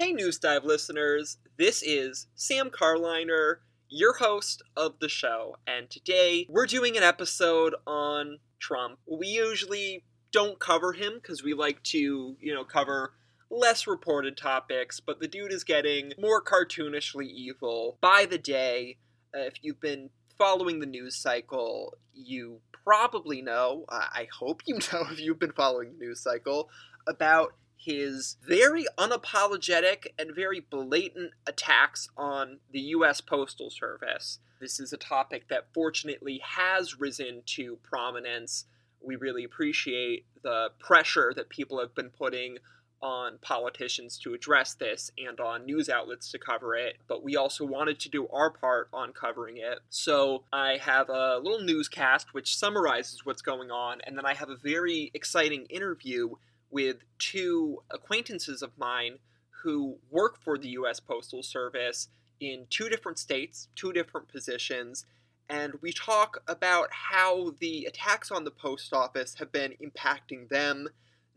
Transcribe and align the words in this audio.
Hey, 0.00 0.12
News 0.12 0.38
Dive 0.38 0.64
listeners, 0.64 1.38
this 1.56 1.82
is 1.82 2.28
Sam 2.36 2.70
Carliner, 2.70 3.56
your 3.88 4.18
host 4.18 4.62
of 4.76 5.00
the 5.00 5.08
show, 5.08 5.56
and 5.66 5.90
today 5.90 6.46
we're 6.48 6.66
doing 6.66 6.96
an 6.96 7.02
episode 7.02 7.74
on 7.84 8.38
Trump. 8.60 9.00
We 9.10 9.26
usually 9.26 10.04
don't 10.30 10.60
cover 10.60 10.92
him 10.92 11.14
because 11.14 11.42
we 11.42 11.52
like 11.52 11.82
to, 11.82 12.36
you 12.40 12.54
know, 12.54 12.62
cover 12.62 13.14
less 13.50 13.88
reported 13.88 14.36
topics, 14.36 15.00
but 15.00 15.18
the 15.18 15.26
dude 15.26 15.52
is 15.52 15.64
getting 15.64 16.12
more 16.16 16.40
cartoonishly 16.40 17.26
evil 17.26 17.98
by 18.00 18.24
the 18.24 18.38
day. 18.38 18.98
Uh, 19.36 19.40
if 19.40 19.54
you've 19.62 19.80
been 19.80 20.10
following 20.38 20.78
the 20.78 20.86
news 20.86 21.16
cycle, 21.16 21.98
you 22.14 22.60
probably 22.84 23.42
know, 23.42 23.84
I 23.88 24.28
hope 24.38 24.62
you 24.64 24.74
know 24.92 25.06
if 25.10 25.18
you've 25.18 25.40
been 25.40 25.50
following 25.50 25.94
the 25.98 26.06
news 26.06 26.22
cycle, 26.22 26.70
about 27.08 27.54
his 27.78 28.36
very 28.46 28.84
unapologetic 28.98 30.08
and 30.18 30.34
very 30.34 30.60
blatant 30.60 31.32
attacks 31.46 32.08
on 32.16 32.58
the 32.72 32.80
U.S. 32.80 33.20
Postal 33.20 33.70
Service. 33.70 34.40
This 34.60 34.80
is 34.80 34.92
a 34.92 34.96
topic 34.96 35.48
that 35.48 35.68
fortunately 35.72 36.40
has 36.44 36.98
risen 36.98 37.42
to 37.46 37.78
prominence. 37.82 38.64
We 39.00 39.14
really 39.16 39.44
appreciate 39.44 40.26
the 40.42 40.70
pressure 40.80 41.32
that 41.36 41.48
people 41.48 41.78
have 41.80 41.94
been 41.94 42.10
putting 42.10 42.58
on 43.00 43.38
politicians 43.40 44.18
to 44.18 44.34
address 44.34 44.74
this 44.74 45.12
and 45.16 45.38
on 45.38 45.64
news 45.64 45.88
outlets 45.88 46.32
to 46.32 46.38
cover 46.38 46.74
it, 46.74 46.96
but 47.06 47.22
we 47.22 47.36
also 47.36 47.64
wanted 47.64 48.00
to 48.00 48.08
do 48.08 48.26
our 48.28 48.50
part 48.50 48.88
on 48.92 49.12
covering 49.12 49.56
it. 49.56 49.78
So 49.88 50.42
I 50.52 50.78
have 50.80 51.08
a 51.08 51.38
little 51.40 51.62
newscast 51.62 52.34
which 52.34 52.56
summarizes 52.56 53.24
what's 53.24 53.42
going 53.42 53.70
on, 53.70 54.00
and 54.04 54.18
then 54.18 54.26
I 54.26 54.34
have 54.34 54.50
a 54.50 54.56
very 54.56 55.12
exciting 55.14 55.66
interview 55.66 56.30
with 56.70 56.98
two 57.18 57.82
acquaintances 57.90 58.62
of 58.62 58.76
mine 58.78 59.18
who 59.62 59.98
work 60.10 60.38
for 60.42 60.58
the 60.58 60.70
US 60.70 61.00
Postal 61.00 61.42
Service 61.42 62.08
in 62.40 62.66
two 62.70 62.88
different 62.88 63.18
states, 63.18 63.68
two 63.74 63.92
different 63.92 64.28
positions, 64.28 65.06
and 65.48 65.74
we 65.80 65.92
talk 65.92 66.42
about 66.46 66.88
how 66.92 67.54
the 67.58 67.86
attacks 67.86 68.30
on 68.30 68.44
the 68.44 68.50
post 68.50 68.92
office 68.92 69.36
have 69.38 69.50
been 69.50 69.74
impacting 69.82 70.48
them, 70.48 70.88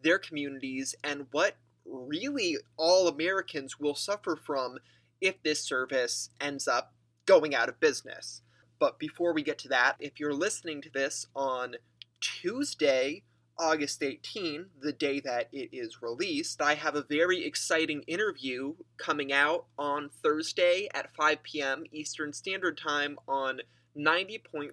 their 0.03 0.19
communities, 0.19 0.95
and 1.03 1.27
what 1.31 1.55
really 1.85 2.57
all 2.77 3.07
Americans 3.07 3.79
will 3.79 3.95
suffer 3.95 4.35
from 4.35 4.79
if 5.21 5.41
this 5.43 5.61
service 5.61 6.29
ends 6.41 6.67
up 6.67 6.93
going 7.25 7.55
out 7.55 7.69
of 7.69 7.79
business. 7.79 8.41
But 8.79 8.99
before 8.99 9.33
we 9.33 9.43
get 9.43 9.57
to 9.59 9.69
that, 9.69 9.95
if 9.99 10.19
you're 10.19 10.33
listening 10.33 10.81
to 10.81 10.89
this 10.89 11.27
on 11.35 11.75
Tuesday, 12.19 13.23
August 13.57 14.01
18, 14.01 14.65
the 14.81 14.91
day 14.91 15.19
that 15.19 15.47
it 15.51 15.69
is 15.71 16.01
released, 16.01 16.61
I 16.61 16.75
have 16.75 16.95
a 16.95 17.03
very 17.03 17.45
exciting 17.45 18.01
interview 18.07 18.75
coming 18.97 19.31
out 19.31 19.65
on 19.77 20.09
Thursday 20.23 20.89
at 20.93 21.15
5 21.15 21.43
p.m. 21.43 21.83
Eastern 21.91 22.33
Standard 22.33 22.77
Time 22.77 23.17
on 23.27 23.61
90.3 23.97 24.71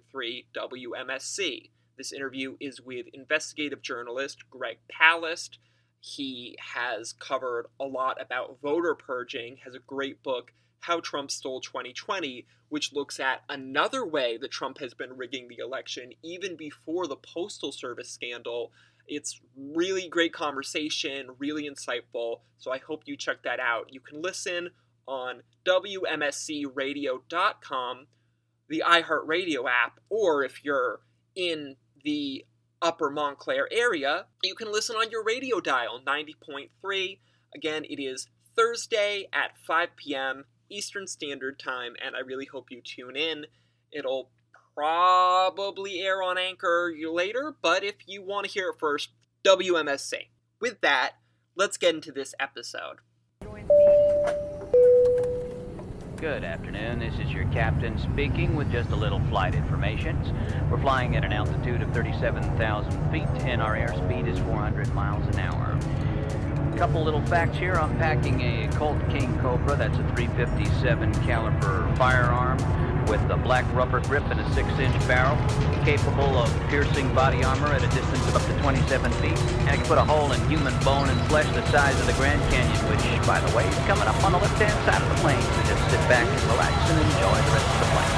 WMSC. 0.55 1.69
This 1.97 2.13
interview 2.13 2.55
is 2.59 2.81
with 2.81 3.07
investigative 3.13 3.81
journalist 3.81 4.49
Greg 4.49 4.77
Palast. 4.89 5.57
He 5.99 6.57
has 6.73 7.13
covered 7.13 7.67
a 7.79 7.85
lot 7.85 8.21
about 8.21 8.59
voter 8.61 8.95
purging, 8.95 9.57
has 9.65 9.75
a 9.75 9.79
great 9.79 10.23
book, 10.23 10.53
How 10.79 10.99
Trump 10.99 11.31
Stole 11.31 11.61
2020, 11.61 12.45
which 12.69 12.93
looks 12.93 13.19
at 13.19 13.41
another 13.49 14.05
way 14.05 14.37
that 14.37 14.51
Trump 14.51 14.77
has 14.79 14.93
been 14.93 15.17
rigging 15.17 15.47
the 15.47 15.57
election 15.63 16.11
even 16.23 16.55
before 16.55 17.07
the 17.07 17.15
Postal 17.15 17.71
Service 17.71 18.09
scandal. 18.09 18.71
It's 19.07 19.41
really 19.57 20.07
great 20.07 20.33
conversation, 20.33 21.29
really 21.37 21.69
insightful, 21.69 22.41
so 22.57 22.71
I 22.71 22.77
hope 22.77 23.03
you 23.05 23.17
check 23.17 23.43
that 23.43 23.59
out. 23.59 23.91
You 23.91 23.99
can 23.99 24.21
listen 24.21 24.69
on 25.07 25.41
WMSCRadio.com, 25.65 28.07
the 28.69 28.83
iHeartRadio 28.85 29.67
app, 29.67 29.99
or 30.09 30.43
if 30.43 30.63
you're 30.63 31.01
in 31.35 31.75
the 32.03 32.45
upper 32.81 33.09
Montclair 33.09 33.67
area, 33.71 34.25
you 34.43 34.55
can 34.55 34.71
listen 34.71 34.95
on 34.95 35.11
your 35.11 35.23
radio 35.23 35.59
dial, 35.59 36.01
90.3. 36.05 37.19
Again, 37.55 37.85
it 37.85 37.99
is 37.99 38.27
Thursday 38.55 39.27
at 39.33 39.57
5 39.65 39.89
p.m. 39.95 40.45
Eastern 40.69 41.07
Standard 41.07 41.59
Time, 41.59 41.93
and 42.03 42.15
I 42.15 42.19
really 42.19 42.45
hope 42.45 42.71
you 42.71 42.81
tune 42.81 43.15
in. 43.15 43.45
It'll 43.91 44.29
probably 44.75 45.99
air 45.99 46.21
on 46.23 46.37
Anchor 46.37 46.93
later, 47.11 47.55
but 47.61 47.83
if 47.83 47.95
you 48.05 48.21
want 48.21 48.45
to 48.45 48.51
hear 48.51 48.69
it 48.69 48.79
first, 48.79 49.09
WMSC. 49.43 50.27
With 50.61 50.81
that, 50.81 51.13
let's 51.55 51.77
get 51.77 51.95
into 51.95 52.11
this 52.11 52.33
episode. 52.39 52.97
Good 56.19 56.43
afternoon. 56.43 56.99
This 56.99 57.13
is 57.19 57.31
your 57.31 57.45
captain 57.45 57.97
speaking 57.97 58.57
with 58.57 58.69
just 58.73 58.89
a 58.89 58.95
little 58.95 59.21
flight 59.29 59.55
information. 59.55 60.17
We're 60.69 60.81
flying 60.81 61.15
at 61.15 61.23
an 61.23 61.31
altitude 61.31 61.81
of 61.81 61.93
37,000 61.93 63.11
feet 63.11 63.29
and 63.45 63.61
our 63.61 63.77
airspeed 63.77 64.27
is 64.27 64.37
400 64.39 64.93
miles 64.93 65.25
an 65.33 65.39
hour. 65.39 65.79
Couple 66.79 67.03
little 67.03 67.21
facts 67.25 67.57
here. 67.57 67.73
I'm 67.73 67.97
packing 67.97 68.39
a 68.39 68.69
Colt 68.71 68.97
King 69.09 69.37
Cobra. 69.39 69.75
That's 69.75 69.97
a 69.99 70.15
357 70.15 71.11
caliber 71.25 71.93
firearm 71.97 72.57
with 73.05 73.19
a 73.29 73.35
black 73.35 73.65
rubber 73.75 73.99
grip 73.99 74.23
and 74.31 74.39
a 74.39 74.43
6-inch 74.55 74.95
barrel, 75.05 75.35
capable 75.83 76.37
of 76.37 76.47
piercing 76.69 77.13
body 77.13 77.43
armor 77.43 77.67
at 77.67 77.83
a 77.83 77.87
distance 77.89 78.25
of 78.29 78.35
up 78.37 78.45
to 78.47 78.57
27 78.63 79.11
feet, 79.19 79.37
and 79.67 79.75
it 79.75 79.75
can 79.75 79.85
put 79.87 79.97
a 79.97 80.05
hole 80.05 80.31
in 80.31 80.39
human 80.47 80.71
bone 80.85 81.09
and 81.09 81.19
flesh 81.27 81.47
the 81.53 81.65
size 81.67 81.99
of 81.99 82.05
the 82.07 82.13
Grand 82.13 82.39
Canyon, 82.49 82.79
which, 82.87 83.03
by 83.27 83.41
the 83.41 83.51
way, 83.57 83.67
is 83.67 83.75
coming 83.79 84.07
up 84.07 84.23
on 84.23 84.31
the 84.31 84.37
left-hand 84.37 84.71
side 84.87 85.01
of 85.03 85.09
the 85.09 85.15
plane. 85.19 85.41
So 85.41 85.61
just 85.67 85.83
sit 85.91 85.99
back 86.07 86.23
and 86.23 86.43
relax 86.47 86.71
and 86.95 87.01
enjoy 87.11 87.35
the 87.43 87.51
rest 87.59 87.67
of 87.75 87.79
the 87.83 87.91
flight. 87.91 88.13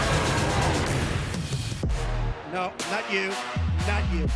No, 2.53 2.69
not 2.93 3.09
you. 3.11 3.33
Not 3.89 4.05
you. 4.13 4.29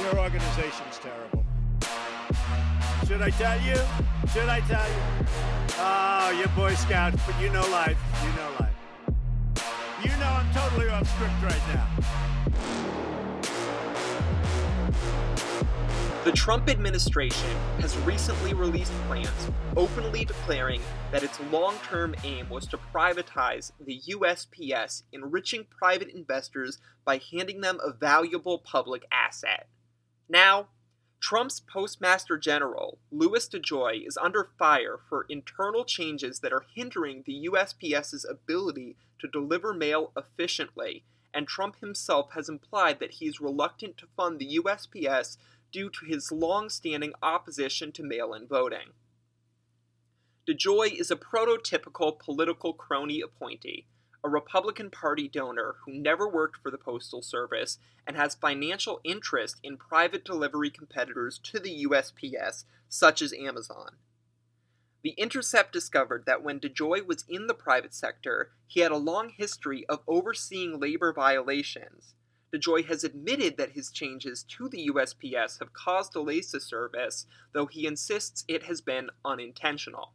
Your 0.00 0.16
organization's 0.24 0.96
terrible. 0.96 1.45
Should 3.06 3.22
I 3.22 3.30
tell 3.30 3.60
you? 3.60 3.76
Should 4.32 4.48
I 4.48 4.60
tell 4.62 4.88
you? 4.88 5.26
Oh, 5.78 6.34
you're 6.36 6.48
Boy 6.56 6.74
Scouts, 6.74 7.22
but 7.24 7.40
you 7.40 7.50
know 7.50 7.64
life. 7.70 7.96
You 8.24 8.32
know 8.36 8.50
life. 8.58 8.74
You 10.02 10.10
know 10.18 10.26
I'm 10.26 10.52
totally 10.52 10.88
off 10.88 11.08
script 11.14 11.40
right 11.40 11.62
now. 11.72 11.86
The 16.24 16.32
Trump 16.32 16.68
administration 16.68 17.56
has 17.78 17.96
recently 17.98 18.54
released 18.54 18.90
plans 19.06 19.50
openly 19.76 20.24
declaring 20.24 20.80
that 21.12 21.22
its 21.22 21.38
long 21.52 21.76
term 21.88 22.16
aim 22.24 22.48
was 22.48 22.66
to 22.66 22.78
privatize 22.92 23.70
the 23.78 24.00
USPS, 24.08 25.04
enriching 25.12 25.64
private 25.70 26.08
investors 26.08 26.78
by 27.04 27.20
handing 27.30 27.60
them 27.60 27.78
a 27.84 27.92
valuable 27.92 28.58
public 28.58 29.04
asset. 29.12 29.68
Now, 30.28 30.70
Trump's 31.20 31.60
Postmaster 31.60 32.36
General, 32.36 32.98
Louis 33.10 33.48
DeJoy, 33.48 34.06
is 34.06 34.18
under 34.18 34.50
fire 34.58 34.98
for 35.08 35.26
internal 35.28 35.84
changes 35.84 36.40
that 36.40 36.52
are 36.52 36.66
hindering 36.74 37.22
the 37.24 37.48
USPS's 37.50 38.24
ability 38.24 38.96
to 39.18 39.26
deliver 39.26 39.72
mail 39.72 40.12
efficiently, 40.16 41.04
and 41.32 41.48
Trump 41.48 41.76
himself 41.80 42.32
has 42.32 42.48
implied 42.48 43.00
that 43.00 43.12
he 43.12 43.26
is 43.26 43.40
reluctant 43.40 43.96
to 43.96 44.06
fund 44.16 44.38
the 44.38 44.58
USPS 44.62 45.36
due 45.72 45.90
to 45.90 46.06
his 46.06 46.30
long 46.30 46.68
standing 46.68 47.12
opposition 47.22 47.92
to 47.92 48.02
mail 48.02 48.32
in 48.32 48.46
voting. 48.46 48.92
DeJoy 50.48 50.98
is 50.98 51.10
a 51.10 51.16
prototypical 51.16 52.18
political 52.18 52.72
crony 52.72 53.20
appointee 53.20 53.86
a 54.24 54.28
Republican 54.28 54.90
Party 54.90 55.28
donor 55.28 55.76
who 55.84 55.92
never 55.92 56.28
worked 56.28 56.56
for 56.62 56.70
the 56.70 56.78
Postal 56.78 57.22
Service 57.22 57.78
and 58.06 58.16
has 58.16 58.34
financial 58.34 59.00
interest 59.04 59.60
in 59.62 59.76
private 59.76 60.24
delivery 60.24 60.70
competitors 60.70 61.38
to 61.44 61.58
the 61.58 61.86
USPS, 61.86 62.64
such 62.88 63.22
as 63.22 63.32
Amazon. 63.32 63.96
The 65.02 65.10
Intercept 65.10 65.72
discovered 65.72 66.24
that 66.26 66.42
when 66.42 66.58
DeJoy 66.58 67.06
was 67.06 67.24
in 67.28 67.46
the 67.46 67.54
private 67.54 67.94
sector, 67.94 68.50
he 68.66 68.80
had 68.80 68.90
a 68.90 68.96
long 68.96 69.28
history 69.28 69.86
of 69.88 70.02
overseeing 70.08 70.80
labor 70.80 71.12
violations. 71.12 72.14
DeJoy 72.52 72.86
has 72.86 73.04
admitted 73.04 73.56
that 73.56 73.72
his 73.72 73.90
changes 73.90 74.42
to 74.44 74.68
the 74.68 74.88
USPS 74.88 75.58
have 75.58 75.72
caused 75.72 76.12
delays 76.12 76.50
to 76.50 76.60
service, 76.60 77.26
though 77.52 77.66
he 77.66 77.86
insists 77.86 78.44
it 78.48 78.64
has 78.64 78.80
been 78.80 79.10
unintentional. 79.24 80.12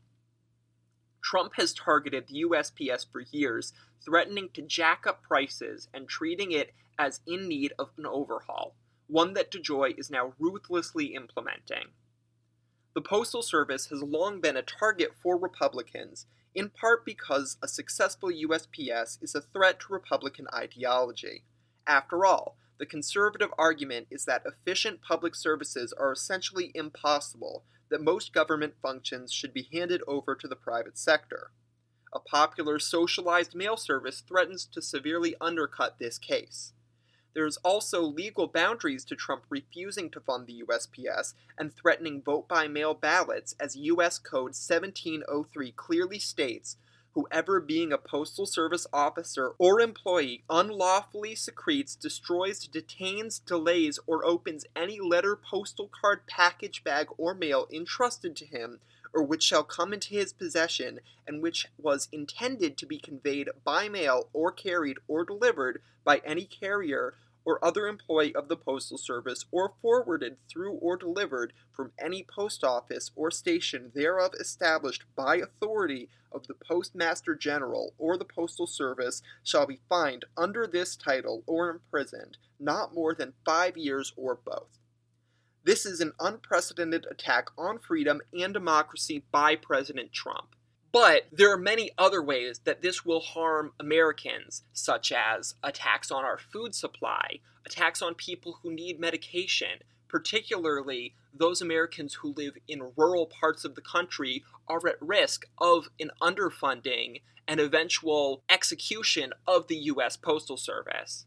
Trump 1.23 1.53
has 1.55 1.73
targeted 1.73 2.27
the 2.27 2.43
USPS 2.43 3.05
for 3.11 3.21
years, 3.31 3.73
threatening 4.03 4.49
to 4.53 4.61
jack 4.61 5.05
up 5.07 5.21
prices 5.23 5.87
and 5.93 6.07
treating 6.07 6.51
it 6.51 6.73
as 6.97 7.21
in 7.27 7.47
need 7.47 7.73
of 7.79 7.89
an 7.97 8.05
overhaul, 8.05 8.75
one 9.07 9.33
that 9.33 9.51
DeJoy 9.51 9.97
is 9.97 10.09
now 10.09 10.33
ruthlessly 10.39 11.13
implementing. 11.15 11.89
The 12.93 13.01
Postal 13.01 13.41
Service 13.41 13.87
has 13.87 14.03
long 14.03 14.41
been 14.41 14.57
a 14.57 14.61
target 14.61 15.11
for 15.21 15.37
Republicans, 15.37 16.25
in 16.53 16.69
part 16.69 17.05
because 17.05 17.57
a 17.63 17.67
successful 17.67 18.29
USPS 18.29 19.17
is 19.21 19.33
a 19.33 19.41
threat 19.41 19.79
to 19.81 19.93
Republican 19.93 20.47
ideology. 20.53 21.43
After 21.87 22.25
all, 22.25 22.57
the 22.79 22.85
conservative 22.85 23.51
argument 23.57 24.07
is 24.09 24.25
that 24.25 24.43
efficient 24.45 25.01
public 25.01 25.35
services 25.35 25.93
are 25.93 26.11
essentially 26.11 26.71
impossible 26.73 27.63
that 27.91 28.01
most 28.01 28.33
government 28.33 28.73
functions 28.81 29.31
should 29.31 29.53
be 29.53 29.67
handed 29.71 30.01
over 30.07 30.33
to 30.33 30.47
the 30.47 30.55
private 30.55 30.97
sector. 30.97 31.51
A 32.13 32.19
popular 32.19 32.79
socialized 32.79 33.53
mail 33.53 33.77
service 33.77 34.21
threatens 34.21 34.65
to 34.65 34.81
severely 34.81 35.35
undercut 35.39 35.99
this 35.99 36.17
case. 36.17 36.73
There 37.33 37.45
is 37.45 37.57
also 37.57 38.01
legal 38.01 38.47
boundaries 38.47 39.05
to 39.05 39.15
Trump 39.15 39.43
refusing 39.49 40.09
to 40.11 40.19
fund 40.19 40.47
the 40.47 40.63
USPS 40.67 41.33
and 41.57 41.73
threatening 41.73 42.21
vote 42.21 42.47
by 42.47 42.67
mail 42.67 42.93
ballots, 42.93 43.55
as 43.59 43.75
U.S. 43.77 44.17
Code 44.17 44.55
1703 44.55 45.71
clearly 45.71 46.19
states 46.19 46.75
whoever 47.13 47.59
being 47.59 47.91
a 47.91 47.97
postal 47.97 48.45
service 48.45 48.87
officer 48.93 49.53
or 49.57 49.81
employee 49.81 50.43
unlawfully 50.49 51.35
secretes, 51.35 51.95
destroys, 51.95 52.67
detains, 52.67 53.39
delays, 53.39 53.99
or 54.07 54.25
opens 54.25 54.65
any 54.75 54.99
letter, 54.99 55.35
postal 55.35 55.89
card, 55.89 56.25
package 56.27 56.83
bag, 56.83 57.07
or 57.17 57.33
mail 57.33 57.67
entrusted 57.71 58.35
to 58.35 58.45
him 58.45 58.79
or 59.13 59.23
which 59.23 59.43
shall 59.43 59.63
come 59.63 59.93
into 59.93 60.09
his 60.09 60.33
possession, 60.33 60.99
and 61.27 61.41
which 61.41 61.67
was 61.77 62.07
intended 62.11 62.77
to 62.77 62.85
be 62.85 62.97
conveyed 62.97 63.49
by 63.63 63.89
mail 63.89 64.29
or 64.33 64.51
carried 64.51 64.97
or 65.07 65.25
delivered 65.25 65.81
by 66.03 66.21
any 66.25 66.45
carrier 66.45 67.13
or 67.45 67.63
other 67.63 67.87
employee 67.87 68.35
of 68.35 68.47
the 68.47 68.55
Postal 68.55 68.97
Service, 68.97 69.45
or 69.51 69.73
forwarded 69.81 70.37
through 70.47 70.73
or 70.73 70.97
delivered 70.97 71.53
from 71.71 71.91
any 71.99 72.23
post 72.23 72.63
office 72.63 73.11
or 73.15 73.31
station 73.31 73.91
thereof 73.93 74.33
established 74.39 75.03
by 75.15 75.37
authority 75.37 76.09
of 76.31 76.47
the 76.47 76.53
Postmaster 76.53 77.35
General 77.35 77.93
or 77.97 78.17
the 78.17 78.25
Postal 78.25 78.67
Service, 78.67 79.21
shall 79.43 79.65
be 79.65 79.81
fined 79.89 80.25
under 80.37 80.65
this 80.65 80.95
title 80.95 81.43
or 81.45 81.69
imprisoned 81.69 82.37
not 82.59 82.93
more 82.93 83.13
than 83.13 83.33
five 83.45 83.75
years 83.75 84.13
or 84.15 84.35
both. 84.35 84.77
This 85.63 85.85
is 85.85 85.99
an 85.99 86.13
unprecedented 86.19 87.05
attack 87.09 87.49
on 87.57 87.79
freedom 87.79 88.21
and 88.33 88.53
democracy 88.53 89.25
by 89.31 89.55
President 89.55 90.11
Trump. 90.11 90.55
But 90.91 91.27
there 91.31 91.51
are 91.51 91.57
many 91.57 91.91
other 91.97 92.21
ways 92.21 92.59
that 92.65 92.81
this 92.81 93.05
will 93.05 93.21
harm 93.21 93.71
Americans, 93.79 94.63
such 94.73 95.11
as 95.11 95.55
attacks 95.63 96.11
on 96.11 96.25
our 96.25 96.37
food 96.37 96.75
supply, 96.75 97.39
attacks 97.65 98.01
on 98.01 98.13
people 98.15 98.59
who 98.61 98.73
need 98.73 98.99
medication, 98.99 99.79
particularly 100.09 101.15
those 101.33 101.61
Americans 101.61 102.15
who 102.15 102.33
live 102.35 102.55
in 102.67 102.91
rural 102.97 103.25
parts 103.25 103.63
of 103.63 103.75
the 103.75 103.81
country 103.81 104.43
are 104.67 104.85
at 104.85 105.01
risk 105.01 105.45
of 105.59 105.87
an 105.99 106.11
underfunding 106.21 107.21
and 107.47 107.59
eventual 107.59 108.43
execution 108.49 109.31
of 109.47 109.67
the 109.67 109.77
U.S. 109.77 110.17
Postal 110.17 110.57
Service. 110.57 111.25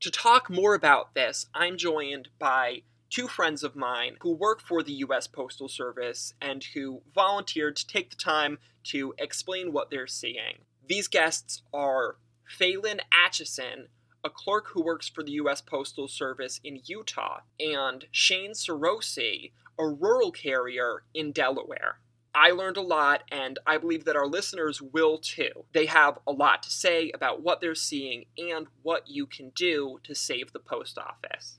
To 0.00 0.10
talk 0.10 0.48
more 0.48 0.74
about 0.74 1.14
this, 1.14 1.46
I'm 1.52 1.76
joined 1.76 2.28
by 2.38 2.82
two 3.10 3.26
friends 3.26 3.64
of 3.64 3.74
mine 3.74 4.16
who 4.20 4.32
work 4.32 4.60
for 4.62 4.82
the 4.82 4.92
U.S. 4.92 5.26
Postal 5.26 5.68
Service 5.68 6.32
and 6.40 6.64
who 6.74 7.02
volunteered 7.14 7.76
to 7.76 7.86
take 7.86 8.10
the 8.10 8.16
time 8.16 8.58
to 8.84 9.12
explain 9.18 9.72
what 9.72 9.90
they're 9.90 10.06
seeing. 10.06 10.64
These 10.88 11.08
guests 11.08 11.62
are 11.74 12.16
Phelan 12.46 13.00
Atchison, 13.12 13.88
a 14.24 14.30
clerk 14.30 14.68
who 14.72 14.82
works 14.82 15.08
for 15.08 15.22
the 15.22 15.32
U.S. 15.32 15.60
Postal 15.60 16.08
Service 16.08 16.60
in 16.62 16.80
Utah, 16.84 17.40
and 17.58 18.06
Shane 18.10 18.52
Sorosi, 18.52 19.52
a 19.78 19.86
rural 19.86 20.30
carrier 20.30 21.04
in 21.14 21.32
Delaware. 21.32 21.98
I 22.32 22.50
learned 22.50 22.76
a 22.76 22.82
lot, 22.82 23.24
and 23.32 23.58
I 23.66 23.78
believe 23.78 24.04
that 24.04 24.16
our 24.16 24.26
listeners 24.26 24.80
will 24.80 25.18
too. 25.18 25.64
They 25.72 25.86
have 25.86 26.18
a 26.28 26.32
lot 26.32 26.62
to 26.62 26.70
say 26.70 27.10
about 27.12 27.42
what 27.42 27.60
they're 27.60 27.74
seeing 27.74 28.26
and 28.38 28.68
what 28.82 29.08
you 29.08 29.26
can 29.26 29.50
do 29.50 29.98
to 30.04 30.14
save 30.14 30.52
the 30.52 30.60
post 30.60 30.96
office. 30.96 31.58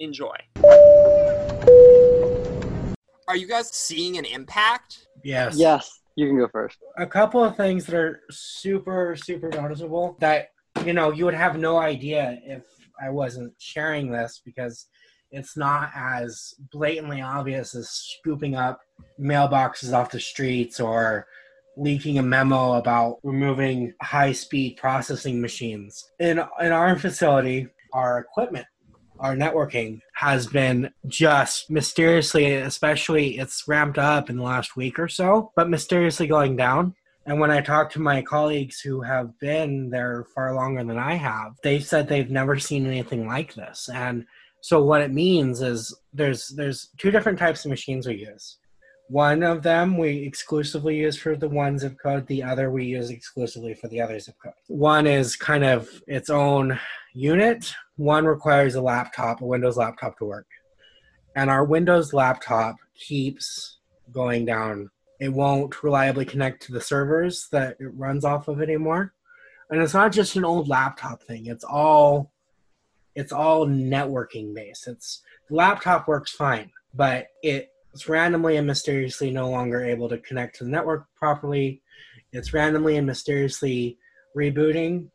Enjoy. 0.00 0.34
Are 3.28 3.36
you 3.36 3.46
guys 3.46 3.70
seeing 3.70 4.16
an 4.16 4.24
impact? 4.24 5.06
Yes. 5.22 5.58
Yes, 5.58 6.00
you 6.16 6.26
can 6.26 6.38
go 6.38 6.48
first. 6.48 6.78
A 6.96 7.06
couple 7.06 7.44
of 7.44 7.54
things 7.54 7.84
that 7.84 7.94
are 7.94 8.20
super, 8.30 9.14
super 9.14 9.50
noticeable 9.50 10.16
that, 10.20 10.52
you 10.86 10.94
know, 10.94 11.12
you 11.12 11.26
would 11.26 11.34
have 11.34 11.58
no 11.58 11.76
idea 11.76 12.40
if 12.44 12.62
I 13.00 13.10
wasn't 13.10 13.52
sharing 13.58 14.10
this 14.10 14.40
because 14.42 14.86
it's 15.30 15.54
not 15.54 15.90
as 15.94 16.54
blatantly 16.72 17.20
obvious 17.20 17.74
as 17.74 17.90
scooping 17.90 18.56
up 18.56 18.80
mailboxes 19.20 19.92
off 19.92 20.10
the 20.10 20.18
streets 20.18 20.80
or 20.80 21.26
leaking 21.76 22.18
a 22.18 22.22
memo 22.22 22.72
about 22.72 23.18
removing 23.22 23.92
high 24.00 24.32
speed 24.32 24.78
processing 24.78 25.42
machines. 25.42 26.10
In, 26.18 26.42
in 26.60 26.72
our 26.72 26.98
facility, 26.98 27.68
our 27.92 28.18
equipment 28.18 28.66
our 29.20 29.36
networking 29.36 30.00
has 30.14 30.46
been 30.46 30.90
just 31.06 31.70
mysteriously, 31.70 32.54
especially 32.54 33.38
it's 33.38 33.68
ramped 33.68 33.98
up 33.98 34.30
in 34.30 34.36
the 34.36 34.42
last 34.42 34.76
week 34.76 34.98
or 34.98 35.08
so, 35.08 35.52
but 35.54 35.68
mysteriously 35.68 36.26
going 36.26 36.56
down. 36.56 36.94
And 37.26 37.38
when 37.38 37.50
I 37.50 37.60
talk 37.60 37.90
to 37.92 38.00
my 38.00 38.22
colleagues 38.22 38.80
who 38.80 39.02
have 39.02 39.38
been 39.38 39.90
there 39.90 40.24
far 40.34 40.54
longer 40.54 40.82
than 40.82 40.98
I 40.98 41.14
have, 41.14 41.52
they've 41.62 41.84
said 41.84 42.08
they've 42.08 42.30
never 42.30 42.58
seen 42.58 42.86
anything 42.86 43.26
like 43.26 43.54
this. 43.54 43.90
And 43.92 44.24
so 44.62 44.82
what 44.82 45.02
it 45.02 45.12
means 45.12 45.60
is 45.60 45.94
there's 46.12 46.48
there's 46.48 46.88
two 46.98 47.10
different 47.10 47.38
types 47.38 47.64
of 47.64 47.70
machines 47.70 48.06
we 48.06 48.16
use. 48.16 48.56
One 49.08 49.42
of 49.42 49.62
them 49.62 49.98
we 49.98 50.18
exclusively 50.18 50.96
use 50.96 51.16
for 51.16 51.36
the 51.36 51.48
one 51.48 51.78
zip 51.78 51.96
code, 52.02 52.26
the 52.26 52.42
other 52.42 52.70
we 52.70 52.84
use 52.84 53.10
exclusively 53.10 53.74
for 53.74 53.88
the 53.88 54.00
other 54.00 54.18
zip 54.18 54.36
code. 54.42 54.54
One 54.68 55.06
is 55.06 55.36
kind 55.36 55.64
of 55.64 55.90
its 56.06 56.30
own 56.30 56.78
unit. 57.14 57.72
One 57.96 58.24
requires 58.24 58.74
a 58.74 58.82
laptop, 58.82 59.40
a 59.40 59.46
Windows 59.46 59.76
laptop 59.76 60.18
to 60.18 60.24
work. 60.24 60.46
And 61.36 61.50
our 61.50 61.64
Windows 61.64 62.12
laptop 62.12 62.76
keeps 62.94 63.78
going 64.12 64.44
down. 64.44 64.90
It 65.20 65.32
won't 65.32 65.82
reliably 65.82 66.24
connect 66.24 66.62
to 66.64 66.72
the 66.72 66.80
servers 66.80 67.48
that 67.52 67.76
it 67.78 67.94
runs 67.94 68.24
off 68.24 68.48
of 68.48 68.60
anymore. 68.60 69.12
And 69.70 69.80
it's 69.80 69.94
not 69.94 70.12
just 70.12 70.36
an 70.36 70.44
old 70.44 70.68
laptop 70.68 71.22
thing. 71.22 71.46
It's 71.46 71.64
all 71.64 72.32
it's 73.14 73.32
all 73.32 73.66
networking 73.66 74.54
based. 74.54 74.86
It's 74.86 75.22
the 75.48 75.56
laptop 75.56 76.08
works 76.08 76.32
fine, 76.32 76.70
but 76.94 77.26
it's 77.42 78.08
randomly 78.08 78.56
and 78.56 78.66
mysteriously 78.66 79.30
no 79.30 79.50
longer 79.50 79.84
able 79.84 80.08
to 80.08 80.18
connect 80.18 80.56
to 80.56 80.64
the 80.64 80.70
network 80.70 81.06
properly. 81.16 81.82
It's 82.32 82.54
randomly 82.54 82.96
and 82.96 83.06
mysteriously 83.06 83.98
rebooting 84.36 85.08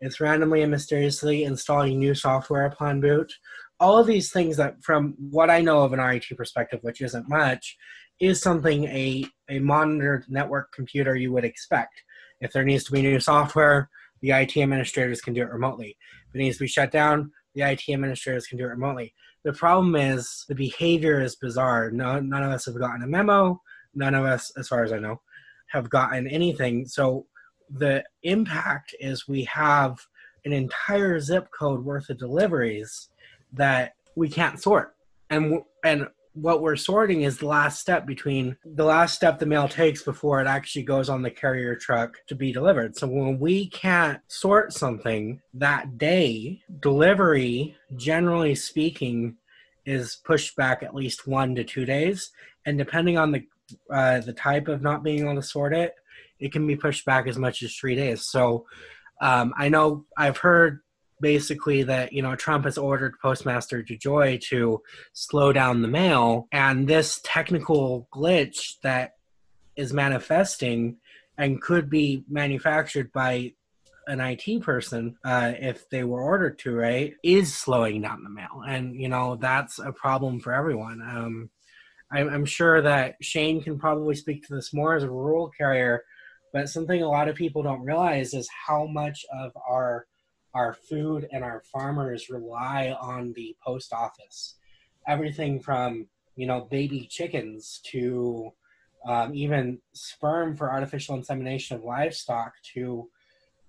it's 0.00 0.20
randomly 0.20 0.62
and 0.62 0.70
mysteriously 0.70 1.44
installing 1.44 1.98
new 1.98 2.14
software 2.14 2.66
upon 2.66 3.00
boot. 3.00 3.32
All 3.80 3.98
of 3.98 4.06
these 4.06 4.32
things 4.32 4.56
that, 4.56 4.82
from 4.82 5.14
what 5.18 5.50
I 5.50 5.60
know 5.60 5.82
of 5.82 5.92
an 5.92 6.00
RIT 6.00 6.24
perspective, 6.36 6.80
which 6.82 7.00
isn't 7.00 7.28
much, 7.28 7.76
is 8.20 8.40
something 8.40 8.84
a, 8.84 9.24
a 9.48 9.58
monitored 9.60 10.24
network 10.28 10.72
computer 10.72 11.14
you 11.14 11.32
would 11.32 11.44
expect. 11.44 12.02
If 12.40 12.52
there 12.52 12.64
needs 12.64 12.84
to 12.84 12.92
be 12.92 13.02
new 13.02 13.20
software, 13.20 13.88
the 14.20 14.30
IT 14.30 14.56
administrators 14.56 15.20
can 15.20 15.34
do 15.34 15.42
it 15.42 15.50
remotely. 15.50 15.96
If 16.28 16.34
it 16.34 16.38
needs 16.38 16.56
to 16.58 16.64
be 16.64 16.68
shut 16.68 16.90
down, 16.90 17.30
the 17.54 17.62
IT 17.62 17.88
administrators 17.88 18.46
can 18.46 18.58
do 18.58 18.64
it 18.64 18.68
remotely. 18.68 19.14
The 19.44 19.52
problem 19.52 19.94
is 19.94 20.44
the 20.48 20.54
behavior 20.54 21.20
is 21.20 21.36
bizarre. 21.36 21.90
No, 21.90 22.20
none 22.20 22.42
of 22.42 22.50
us 22.50 22.66
have 22.66 22.78
gotten 22.78 23.02
a 23.02 23.06
memo. 23.06 23.60
None 23.94 24.14
of 24.14 24.24
us, 24.24 24.52
as 24.58 24.68
far 24.68 24.84
as 24.84 24.92
I 24.92 24.98
know, 24.98 25.20
have 25.68 25.88
gotten 25.88 26.26
anything. 26.26 26.86
So 26.86 27.26
the 27.70 28.04
impact 28.22 28.94
is 29.00 29.28
we 29.28 29.44
have 29.44 29.98
an 30.44 30.52
entire 30.52 31.20
zip 31.20 31.48
code 31.50 31.84
worth 31.84 32.08
of 32.10 32.18
deliveries 32.18 33.08
that 33.52 33.94
we 34.14 34.28
can't 34.28 34.60
sort 34.60 34.94
and 35.30 35.60
and 35.84 36.08
what 36.40 36.62
we're 36.62 36.76
sorting 36.76 37.22
is 37.22 37.38
the 37.38 37.46
last 37.46 37.80
step 37.80 38.06
between 38.06 38.56
the 38.64 38.84
last 38.84 39.14
step 39.14 39.38
the 39.38 39.46
mail 39.46 39.68
takes 39.68 40.02
before 40.02 40.40
it 40.40 40.46
actually 40.46 40.82
goes 40.82 41.08
on 41.08 41.22
the 41.22 41.30
carrier 41.30 41.74
truck 41.74 42.16
to 42.28 42.34
be 42.34 42.52
delivered. 42.52 42.96
So 42.96 43.06
when 43.06 43.38
we 43.38 43.68
can't 43.68 44.20
sort 44.28 44.72
something 44.72 45.40
that 45.54 45.98
day, 45.98 46.62
delivery, 46.80 47.76
generally 47.96 48.54
speaking, 48.54 49.36
is 49.84 50.16
pushed 50.24 50.54
back 50.54 50.82
at 50.82 50.94
least 50.94 51.26
one 51.26 51.54
to 51.56 51.64
two 51.64 51.84
days. 51.84 52.30
And 52.66 52.78
depending 52.78 53.18
on 53.18 53.32
the 53.32 53.44
uh, 53.90 54.20
the 54.20 54.32
type 54.32 54.68
of 54.68 54.80
not 54.80 55.02
being 55.02 55.24
able 55.24 55.34
to 55.34 55.42
sort 55.42 55.74
it, 55.74 55.94
it 56.38 56.52
can 56.52 56.66
be 56.66 56.76
pushed 56.76 57.04
back 57.04 57.26
as 57.26 57.38
much 57.38 57.62
as 57.62 57.74
three 57.74 57.94
days. 57.94 58.26
So 58.26 58.66
um, 59.20 59.52
I 59.56 59.68
know 59.68 60.04
I've 60.16 60.38
heard 60.38 60.80
basically 61.20 61.82
that 61.84 62.12
you 62.12 62.22
know 62.22 62.36
Trump 62.36 62.64
has 62.64 62.78
ordered 62.78 63.18
Postmaster 63.20 63.82
DeJoy 63.82 64.40
to 64.42 64.82
slow 65.12 65.52
down 65.52 65.82
the 65.82 65.88
mail, 65.88 66.48
and 66.52 66.86
this 66.86 67.20
technical 67.24 68.08
glitch 68.12 68.80
that 68.82 69.14
is 69.76 69.92
manifesting 69.92 70.96
and 71.36 71.62
could 71.62 71.88
be 71.88 72.24
manufactured 72.28 73.12
by 73.12 73.52
an 74.08 74.20
IT 74.20 74.62
person 74.62 75.16
uh, 75.24 75.52
if 75.60 75.88
they 75.90 76.02
were 76.02 76.22
ordered 76.22 76.58
to, 76.58 76.74
right, 76.74 77.14
is 77.22 77.54
slowing 77.54 78.00
down 78.00 78.24
the 78.24 78.30
mail, 78.30 78.62
and 78.66 78.94
you 78.94 79.08
know 79.08 79.36
that's 79.36 79.78
a 79.78 79.92
problem 79.92 80.40
for 80.40 80.52
everyone. 80.52 81.00
Um, 81.02 81.50
I'm, 82.10 82.28
I'm 82.30 82.44
sure 82.46 82.80
that 82.80 83.16
Shane 83.20 83.62
can 83.62 83.78
probably 83.78 84.14
speak 84.14 84.46
to 84.46 84.54
this 84.54 84.72
more 84.72 84.94
as 84.94 85.02
a 85.02 85.10
rural 85.10 85.50
carrier 85.50 86.04
but 86.52 86.68
something 86.68 87.02
a 87.02 87.08
lot 87.08 87.28
of 87.28 87.36
people 87.36 87.62
don't 87.62 87.84
realize 87.84 88.34
is 88.34 88.48
how 88.66 88.86
much 88.86 89.24
of 89.32 89.52
our 89.68 90.06
our 90.54 90.72
food 90.72 91.28
and 91.30 91.44
our 91.44 91.62
farmers 91.72 92.30
rely 92.30 92.96
on 93.00 93.32
the 93.34 93.54
post 93.64 93.92
office. 93.92 94.56
Everything 95.06 95.60
from 95.60 96.08
you 96.38 96.46
know, 96.46 96.68
baby 96.70 97.04
chickens 97.10 97.80
to 97.84 98.52
um, 99.06 99.34
even 99.34 99.80
sperm 99.92 100.56
for 100.56 100.70
artificial 100.70 101.16
insemination 101.16 101.76
of 101.76 101.82
livestock 101.82 102.52
to 102.74 103.08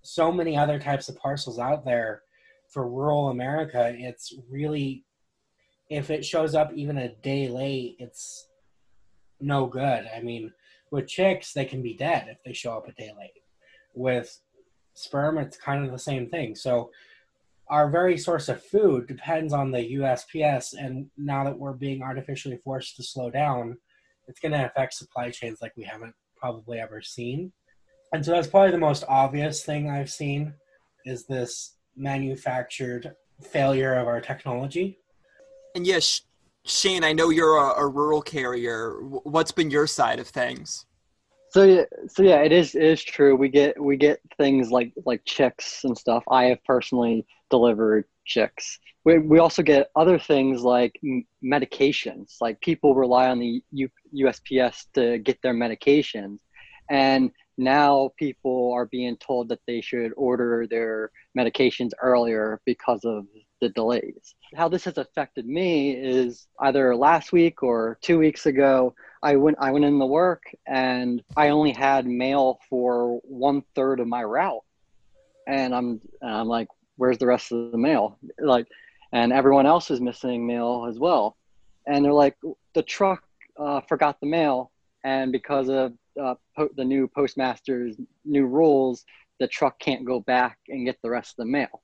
so 0.03 0.31
many 0.31 0.55
other 0.55 0.77
types 0.77 1.09
of 1.09 1.17
parcels 1.17 1.57
out 1.57 1.83
there 1.83 2.21
for 2.71 2.87
rural 2.87 3.29
America. 3.29 3.91
It's 3.97 4.35
really, 4.47 5.03
if 5.89 6.11
it 6.11 6.23
shows 6.23 6.53
up 6.53 6.71
even 6.75 6.99
a 6.99 7.15
day 7.15 7.47
late, 7.47 7.95
it's 7.97 8.47
no 9.41 9.65
good. 9.65 10.07
I 10.15 10.21
mean, 10.21 10.53
with 10.91 11.07
chicks, 11.07 11.53
they 11.53 11.65
can 11.65 11.81
be 11.81 11.95
dead 11.95 12.27
if 12.29 12.37
they 12.43 12.53
show 12.53 12.73
up 12.77 12.87
a 12.87 12.93
day 12.93 13.11
late. 13.17 13.31
With 13.93 14.39
sperm, 14.93 15.37
it's 15.37 15.57
kind 15.57 15.85
of 15.85 15.91
the 15.91 15.99
same 15.99 16.29
thing. 16.29 16.55
So, 16.55 16.91
our 17.69 17.87
very 17.87 18.17
source 18.17 18.49
of 18.49 18.63
food 18.63 19.07
depends 19.07 19.53
on 19.53 19.69
the 19.69 19.93
USPS, 19.93 20.73
and 20.73 21.07
now 21.17 21.43
that 21.43 21.57
we're 21.57 21.73
being 21.73 22.01
artificially 22.01 22.57
forced 22.63 22.95
to 22.95 23.03
slow 23.03 23.29
down, 23.29 23.77
it's 24.27 24.39
going 24.39 24.53
to 24.53 24.65
affect 24.65 24.95
supply 24.95 25.29
chains 25.29 25.59
like 25.61 25.73
we 25.77 25.83
haven't 25.83 26.15
probably 26.35 26.79
ever 26.79 27.01
seen. 27.01 27.51
And 28.11 28.25
so 28.25 28.31
that's 28.31 28.47
probably 28.47 28.71
the 28.71 28.79
most 28.79 29.03
obvious 29.07 29.63
thing 29.63 29.87
I've 29.87 30.09
seen 30.09 30.53
is 31.05 31.25
this 31.25 31.75
manufactured 31.95 33.13
failure 33.41 33.95
of 33.95 34.07
our 34.07 34.21
technology. 34.21 34.97
And 35.75 35.85
yes, 35.85 36.21
Shane, 36.69 37.03
I 37.03 37.13
know 37.13 37.29
you're 37.29 37.57
a, 37.57 37.81
a 37.81 37.87
rural 37.87 38.21
carrier. 38.21 38.99
What's 39.01 39.51
been 39.51 39.71
your 39.71 39.87
side 39.87 40.19
of 40.19 40.27
things? 40.27 40.85
So 41.51 41.63
yeah, 41.63 41.83
so 42.07 42.21
yeah, 42.21 42.43
it 42.43 42.51
is 42.51 42.75
it 42.75 42.83
is 42.83 43.03
true. 43.03 43.35
We 43.35 43.49
get 43.49 43.81
we 43.81 43.97
get 43.97 44.19
things 44.37 44.69
like 44.69 44.93
like 45.03 45.25
chicks 45.25 45.83
and 45.83 45.97
stuff. 45.97 46.23
I 46.29 46.45
have 46.45 46.63
personally 46.63 47.25
delivered 47.49 48.05
chicks. 48.25 48.77
We 49.03 49.17
we 49.17 49.39
also 49.39 49.63
get 49.63 49.89
other 49.95 50.19
things 50.19 50.61
like 50.61 50.99
medications. 51.43 52.35
Like 52.39 52.61
people 52.61 52.93
rely 52.93 53.29
on 53.29 53.39
the 53.39 53.63
U, 53.71 53.89
USPS 54.15 54.85
to 54.93 55.17
get 55.17 55.41
their 55.41 55.55
medications, 55.55 56.37
and 56.91 57.31
now 57.57 58.11
people 58.17 58.71
are 58.73 58.85
being 58.85 59.17
told 59.17 59.49
that 59.49 59.59
they 59.65 59.81
should 59.81 60.11
order 60.15 60.67
their 60.69 61.09
medications 61.35 61.91
earlier 61.99 62.61
because 62.65 63.03
of 63.05 63.25
the 63.61 63.69
delays. 63.69 64.35
How 64.55 64.67
this 64.67 64.85
has 64.85 64.97
affected 64.97 65.45
me 65.45 65.91
is 65.91 66.47
either 66.59 66.95
last 66.95 67.31
week 67.31 67.63
or 67.63 67.97
two 68.01 68.17
weeks 68.17 68.45
ago, 68.45 68.95
I 69.21 69.35
went 69.35 69.57
I 69.59 69.71
went 69.71 69.85
in 69.85 69.99
the 69.99 70.05
work 70.05 70.43
and 70.65 71.21
I 71.35 71.49
only 71.49 71.71
had 71.71 72.05
mail 72.05 72.59
for 72.69 73.19
one 73.23 73.63
third 73.75 73.99
of 73.99 74.07
my 74.07 74.23
route, 74.23 74.63
and 75.47 75.75
I'm 75.75 76.01
and 76.21 76.31
I'm 76.31 76.47
like, 76.47 76.67
where's 76.97 77.17
the 77.17 77.27
rest 77.27 77.51
of 77.51 77.71
the 77.71 77.77
mail? 77.77 78.17
Like, 78.39 78.67
and 79.11 79.33
everyone 79.33 79.65
else 79.65 79.91
is 79.91 80.01
missing 80.01 80.47
mail 80.47 80.87
as 80.89 80.99
well, 80.99 81.35
and 81.85 82.03
they're 82.03 82.13
like, 82.13 82.37
the 82.73 82.83
truck 82.83 83.23
uh, 83.59 83.81
forgot 83.81 84.19
the 84.19 84.27
mail, 84.27 84.71
and 85.03 85.31
because 85.31 85.69
of 85.69 85.93
uh, 86.21 86.35
po- 86.55 86.69
the 86.75 86.85
new 86.85 87.07
postmaster's 87.07 87.97
new 88.25 88.45
rules, 88.45 89.05
the 89.39 89.47
truck 89.47 89.79
can't 89.79 90.05
go 90.05 90.19
back 90.19 90.57
and 90.69 90.85
get 90.85 90.97
the 91.01 91.09
rest 91.09 91.31
of 91.31 91.37
the 91.37 91.51
mail. 91.51 91.81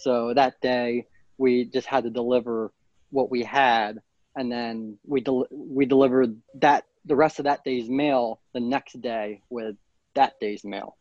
So 0.00 0.32
that 0.34 0.60
day, 0.60 1.06
we 1.38 1.64
just 1.64 1.86
had 1.86 2.04
to 2.04 2.10
deliver 2.10 2.72
what 3.10 3.30
we 3.30 3.42
had, 3.42 4.00
and 4.36 4.50
then 4.50 4.98
we 5.04 5.20
del- 5.20 5.46
we 5.50 5.86
delivered 5.86 6.36
that 6.56 6.84
the 7.04 7.16
rest 7.16 7.38
of 7.38 7.44
that 7.46 7.64
day's 7.64 7.88
mail 7.88 8.40
the 8.52 8.60
next 8.60 9.00
day 9.00 9.42
with 9.48 9.76
that 10.14 10.34
day's 10.40 10.64
mail. 10.64 10.96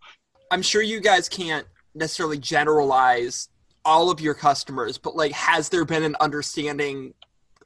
I'm 0.51 0.61
sure 0.61 0.81
you 0.81 0.99
guys 0.99 1.27
can't 1.27 1.67
necessarily 1.93 2.37
generalize 2.37 3.49
all 3.83 4.09
of 4.09 4.19
your 4.19 4.33
customers, 4.33 4.97
but 4.97 5.15
like, 5.15 5.31
has 5.31 5.69
there 5.69 5.85
been 5.85 6.03
an 6.03 6.15
understanding? 6.19 7.13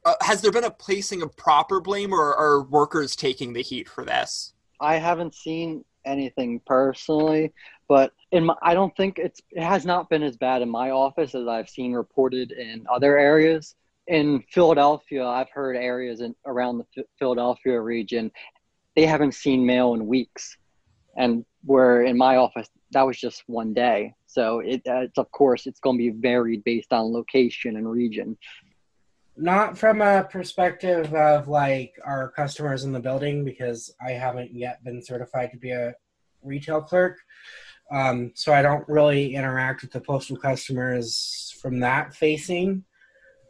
Uh, 0.04 0.14
has 0.20 0.40
there 0.40 0.50
been 0.50 0.64
a 0.64 0.70
placing 0.70 1.22
of 1.22 1.36
proper 1.36 1.80
blame, 1.80 2.12
or 2.12 2.34
are 2.34 2.62
workers 2.62 3.14
taking 3.14 3.52
the 3.52 3.62
heat 3.62 3.88
for 3.88 4.04
this? 4.04 4.54
I 4.80 4.96
haven't 4.96 5.34
seen 5.34 5.84
anything 6.04 6.60
personally, 6.66 7.52
but 7.92 8.14
in 8.30 8.46
my, 8.46 8.54
I 8.62 8.72
don't 8.72 8.96
think 8.96 9.18
it's 9.18 9.42
it 9.50 9.62
has 9.62 9.84
not 9.84 10.08
been 10.08 10.22
as 10.22 10.38
bad 10.38 10.62
in 10.62 10.70
my 10.70 10.92
office 10.92 11.34
as 11.34 11.46
I've 11.46 11.68
seen 11.68 11.92
reported 11.92 12.50
in 12.50 12.86
other 12.90 13.18
areas. 13.18 13.74
In 14.06 14.42
Philadelphia, 14.50 15.26
I've 15.26 15.50
heard 15.50 15.76
areas 15.76 16.22
in, 16.22 16.34
around 16.46 16.78
the 16.78 17.04
Philadelphia 17.18 17.78
region, 17.78 18.32
they 18.96 19.04
haven't 19.04 19.34
seen 19.34 19.66
mail 19.66 19.92
in 19.92 20.06
weeks, 20.06 20.56
and 21.18 21.44
where 21.66 22.02
in 22.04 22.16
my 22.16 22.36
office 22.36 22.66
that 22.92 23.02
was 23.02 23.20
just 23.20 23.42
one 23.46 23.74
day. 23.74 24.14
So 24.26 24.60
it, 24.60 24.80
it's 24.86 25.18
of 25.18 25.30
course 25.30 25.66
it's 25.66 25.80
going 25.80 25.98
to 25.98 26.10
be 26.10 26.18
varied 26.18 26.64
based 26.64 26.94
on 26.94 27.12
location 27.12 27.76
and 27.76 27.86
region 27.90 28.38
not 29.34 29.78
from 29.78 30.02
a 30.02 30.24
perspective 30.30 31.14
of 31.14 31.48
like 31.48 31.94
our 32.04 32.30
customers 32.32 32.84
in 32.84 32.92
the 32.92 33.00
building 33.00 33.46
because 33.46 33.94
I 33.98 34.10
haven't 34.10 34.54
yet 34.54 34.84
been 34.84 35.02
certified 35.02 35.52
to 35.52 35.56
be 35.56 35.70
a 35.70 35.94
retail 36.42 36.82
clerk. 36.82 37.18
Um, 37.90 38.32
so 38.34 38.52
I 38.52 38.62
don't 38.62 38.88
really 38.88 39.34
interact 39.34 39.82
with 39.82 39.92
the 39.92 40.00
postal 40.00 40.36
customers 40.36 41.54
from 41.60 41.80
that 41.80 42.14
facing. 42.14 42.84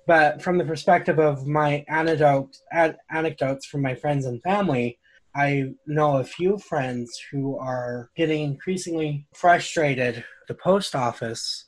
But 0.06 0.42
from 0.42 0.58
the 0.58 0.64
perspective 0.64 1.18
of 1.18 1.46
my 1.46 1.84
anecdote, 1.88 2.56
ad, 2.72 2.96
anecdotes 3.10 3.66
from 3.66 3.82
my 3.82 3.94
friends 3.94 4.26
and 4.26 4.42
family, 4.42 4.98
I 5.34 5.72
know 5.86 6.18
a 6.18 6.24
few 6.24 6.58
friends 6.58 7.10
who 7.30 7.56
are 7.56 8.10
getting 8.16 8.42
increasingly 8.42 9.26
frustrated 9.34 10.24
the 10.48 10.54
post 10.54 10.94
office 10.94 11.66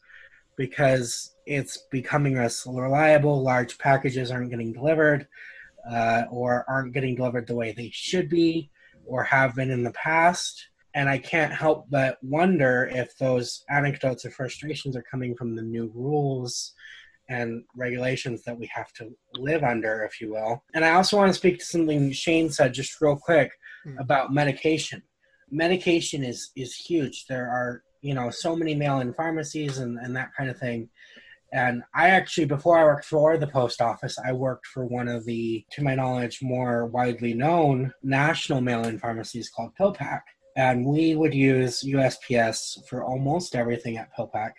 because 0.57 1.35
it's 1.47 1.87
becoming 1.91 2.37
less 2.37 2.67
reliable. 2.67 3.43
Large 3.43 3.79
packages 3.79 4.31
aren't 4.31 4.51
getting 4.51 4.73
delivered 4.73 5.27
uh, 5.91 6.25
or 6.31 6.65
aren't 6.69 6.93
getting 6.93 7.15
delivered 7.15 7.47
the 7.47 7.55
way 7.55 7.73
they 7.73 7.91
should 7.93 8.29
be 8.29 8.71
or 9.07 9.23
have 9.25 9.55
been 9.55 9.71
in 9.71 9.83
the 9.83 9.93
past. 9.93 10.69
And 10.95 11.09
I 11.09 11.19
can't 11.19 11.53
help 11.53 11.87
but 11.91 12.19
wonder 12.23 12.89
if 12.93 13.17
those 13.19 13.65
anecdotes 13.69 14.25
of 14.25 14.35
frustrations 14.35 14.97
are 14.97 15.05
coming 15.11 15.35
from 15.35 15.57
the 15.57 15.63
new 15.63 15.91
rules 15.95 16.73
and 17.29 17.65
regulations 17.75 18.43
that 18.45 18.59
we 18.59 18.71
have 18.73 18.93
to 18.93 19.11
live 19.35 19.65
under, 19.65 20.05
if 20.05 20.21
you 20.21 20.33
will. 20.33 20.63
And 20.75 20.85
I 20.85 20.93
also 20.93 21.17
want 21.17 21.31
to 21.31 21.39
speak 21.39 21.59
to 21.59 21.65
something 21.65 22.13
Shane 22.13 22.51
said 22.51 22.75
just 22.75 23.01
real 23.01 23.17
quick 23.17 23.51
mm. 23.87 23.99
about 23.99 24.33
medication. 24.33 25.03
Medication 25.51 26.23
is 26.23 26.51
is 26.57 26.75
huge. 26.75 27.27
There 27.27 27.49
are 27.49 27.83
you 28.03 28.15
know 28.15 28.31
so 28.31 28.55
many 28.55 28.75
mail-in 28.75 29.15
pharmacies 29.15 29.79
and, 29.79 29.99
and 29.99 30.15
that 30.17 30.31
kind 30.37 30.51
of 30.51 30.59
thing 30.59 30.91
and 31.55 31.85
I 31.95 32.11
actually, 32.11 32.47
before 32.47 32.77
I 32.77 32.85
worked 32.85 33.05
for 33.05 33.39
the 33.39 33.47
post 33.47 33.81
office, 33.81 34.19
I 34.19 34.33
worked 34.33 34.67
for 34.67 34.85
one 34.87 35.07
of 35.07 35.25
the, 35.25 35.65
to 35.71 35.85
my 35.85 35.95
knowledge, 35.95 36.43
more 36.43 36.87
widely 36.87 37.33
known 37.33 37.93
national 38.03 38.61
mail 38.61 38.85
in 38.85 38.99
pharmacies 38.99 39.51
called 39.51 39.71
PillPack. 39.79 40.23
And 40.57 40.85
we 40.85 41.17
would 41.17 41.35
use 41.35 41.83
USPS 41.83 42.87
for 42.87 43.05
almost 43.05 43.57
everything 43.57 43.97
at 43.97 44.15
PillPack. 44.17 44.53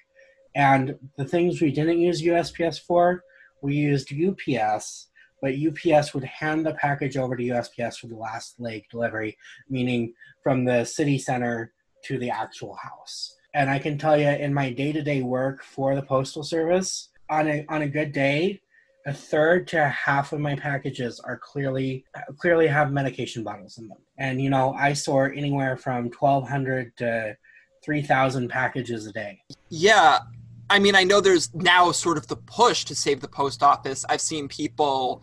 And 0.56 0.96
the 1.18 1.26
things 1.26 1.62
we 1.62 1.72
didn't 1.72 2.00
use 2.00 2.22
USPS 2.22 2.80
for, 2.82 3.24
we 3.62 3.76
used 3.76 4.14
UPS, 4.14 5.08
but 5.42 5.54
UPS 5.54 6.14
would 6.14 6.24
hand 6.24 6.66
the 6.66 6.74
package 6.74 7.18
over 7.18 7.36
to 7.36 7.44
USPS 7.44 8.00
for 8.00 8.08
the 8.08 8.16
last 8.16 8.60
leg 8.60 8.84
delivery, 8.90 9.38
meaning 9.70 10.14
from 10.44 10.66
the 10.66 10.86
city 10.86 11.18
center 11.18 11.74
to 12.06 12.18
the 12.18 12.30
actual 12.30 12.76
house. 12.76 13.36
And 13.54 13.70
I 13.70 13.80
can 13.80 13.98
tell 13.98 14.18
you, 14.18 14.28
in 14.28 14.54
my 14.54 14.72
day-to-day 14.72 15.22
work 15.22 15.64
for 15.64 15.96
the 15.96 16.02
postal 16.02 16.44
service, 16.44 17.10
on 17.30 17.48
a 17.48 17.66
on 17.70 17.82
a 17.82 17.88
good 17.88 18.12
day, 18.12 18.62
a 19.06 19.14
third 19.14 19.68
to 19.68 19.88
half 19.88 20.34
of 20.34 20.40
my 20.40 20.56
packages 20.56 21.20
are 21.20 21.38
clearly 21.38 22.06
clearly 22.38 22.68
have 22.68 22.92
medication 22.92 23.44
bottles 23.44 23.78
in 23.78 23.88
them. 23.88 24.00
And 24.18 24.42
you 24.42 24.50
know, 24.50 24.74
I 24.74 24.94
sort 24.94 25.38
anywhere 25.38 25.78
from 25.78 26.10
twelve 26.10 26.48
hundred 26.48 26.96
to 26.98 27.38
three 27.84 28.02
thousand 28.02 28.50
packages 28.50 29.06
a 29.06 29.12
day. 29.12 29.42
Yeah. 29.70 30.20
I 30.68 30.80
mean, 30.80 30.96
I 30.96 31.04
know 31.04 31.22
there's 31.22 31.54
now 31.54 31.92
sort 31.92 32.18
of 32.18 32.26
the 32.26 32.38
push 32.38 32.86
to 32.86 32.96
save 32.96 33.22
the 33.22 33.28
post 33.28 33.62
office. 33.62 34.04
I've 34.10 34.22
seen 34.22 34.48
people 34.48 35.22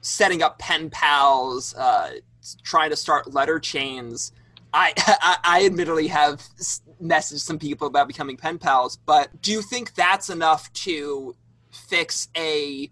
setting 0.00 0.42
up 0.42 0.58
pen 0.58 0.88
pals, 0.88 1.74
uh, 1.74 2.12
trying 2.62 2.88
to 2.88 2.96
start 2.96 3.34
letter 3.34 3.58
chains. 3.60 4.32
I, 4.72 4.94
I, 4.96 5.36
I 5.44 5.66
admittedly 5.66 6.06
have 6.08 6.42
messaged 7.02 7.40
some 7.40 7.58
people 7.58 7.86
about 7.86 8.08
becoming 8.08 8.38
pen 8.38 8.58
pals, 8.58 8.96
but 8.96 9.42
do 9.42 9.52
you 9.52 9.60
think 9.60 9.94
that's 9.94 10.30
enough 10.30 10.72
to 10.72 11.34
fix 11.70 12.28
a 12.34 12.90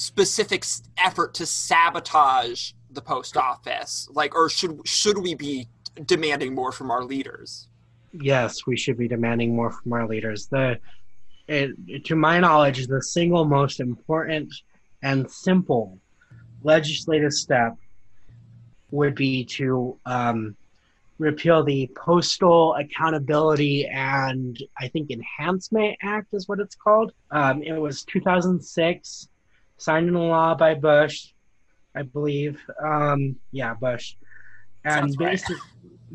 specific 0.00 0.64
effort 0.96 1.34
to 1.34 1.44
sabotage 1.44 2.72
the 2.90 3.02
post 3.02 3.36
office? 3.36 4.08
Like, 4.10 4.34
or 4.34 4.48
should 4.48 4.80
should 4.86 5.18
we 5.18 5.34
be 5.34 5.68
demanding 6.06 6.54
more 6.54 6.72
from 6.72 6.90
our 6.90 7.04
leaders? 7.04 7.68
Yes, 8.12 8.66
we 8.66 8.76
should 8.76 8.96
be 8.96 9.08
demanding 9.08 9.54
more 9.54 9.70
from 9.70 9.92
our 9.92 10.08
leaders. 10.08 10.46
The, 10.46 10.78
it, 11.46 12.04
to 12.06 12.16
my 12.16 12.40
knowledge, 12.40 12.86
the 12.86 13.02
single 13.02 13.44
most 13.44 13.78
important 13.78 14.52
and 15.02 15.30
simple 15.30 15.98
legislative 16.62 17.32
step 17.32 17.76
would 18.90 19.14
be 19.14 19.44
to 19.44 19.98
um, 20.06 20.56
repeal 21.18 21.62
the 21.62 21.88
Postal 21.94 22.74
Accountability 22.74 23.86
and 23.86 24.58
I 24.78 24.88
think 24.88 25.10
Enhancement 25.10 25.96
Act 26.02 26.28
is 26.32 26.48
what 26.48 26.58
it's 26.58 26.74
called. 26.74 27.12
Um, 27.30 27.62
it 27.62 27.78
was 27.78 28.02
2006, 28.04 29.28
signed 29.80 30.08
into 30.08 30.20
law 30.20 30.54
by 30.54 30.74
Bush. 30.74 31.32
I 31.94 32.02
believe. 32.02 32.60
Um, 32.82 33.36
yeah, 33.50 33.74
Bush. 33.74 34.14
And 34.84 35.12
Sounds 35.12 35.16
right. 35.18 35.42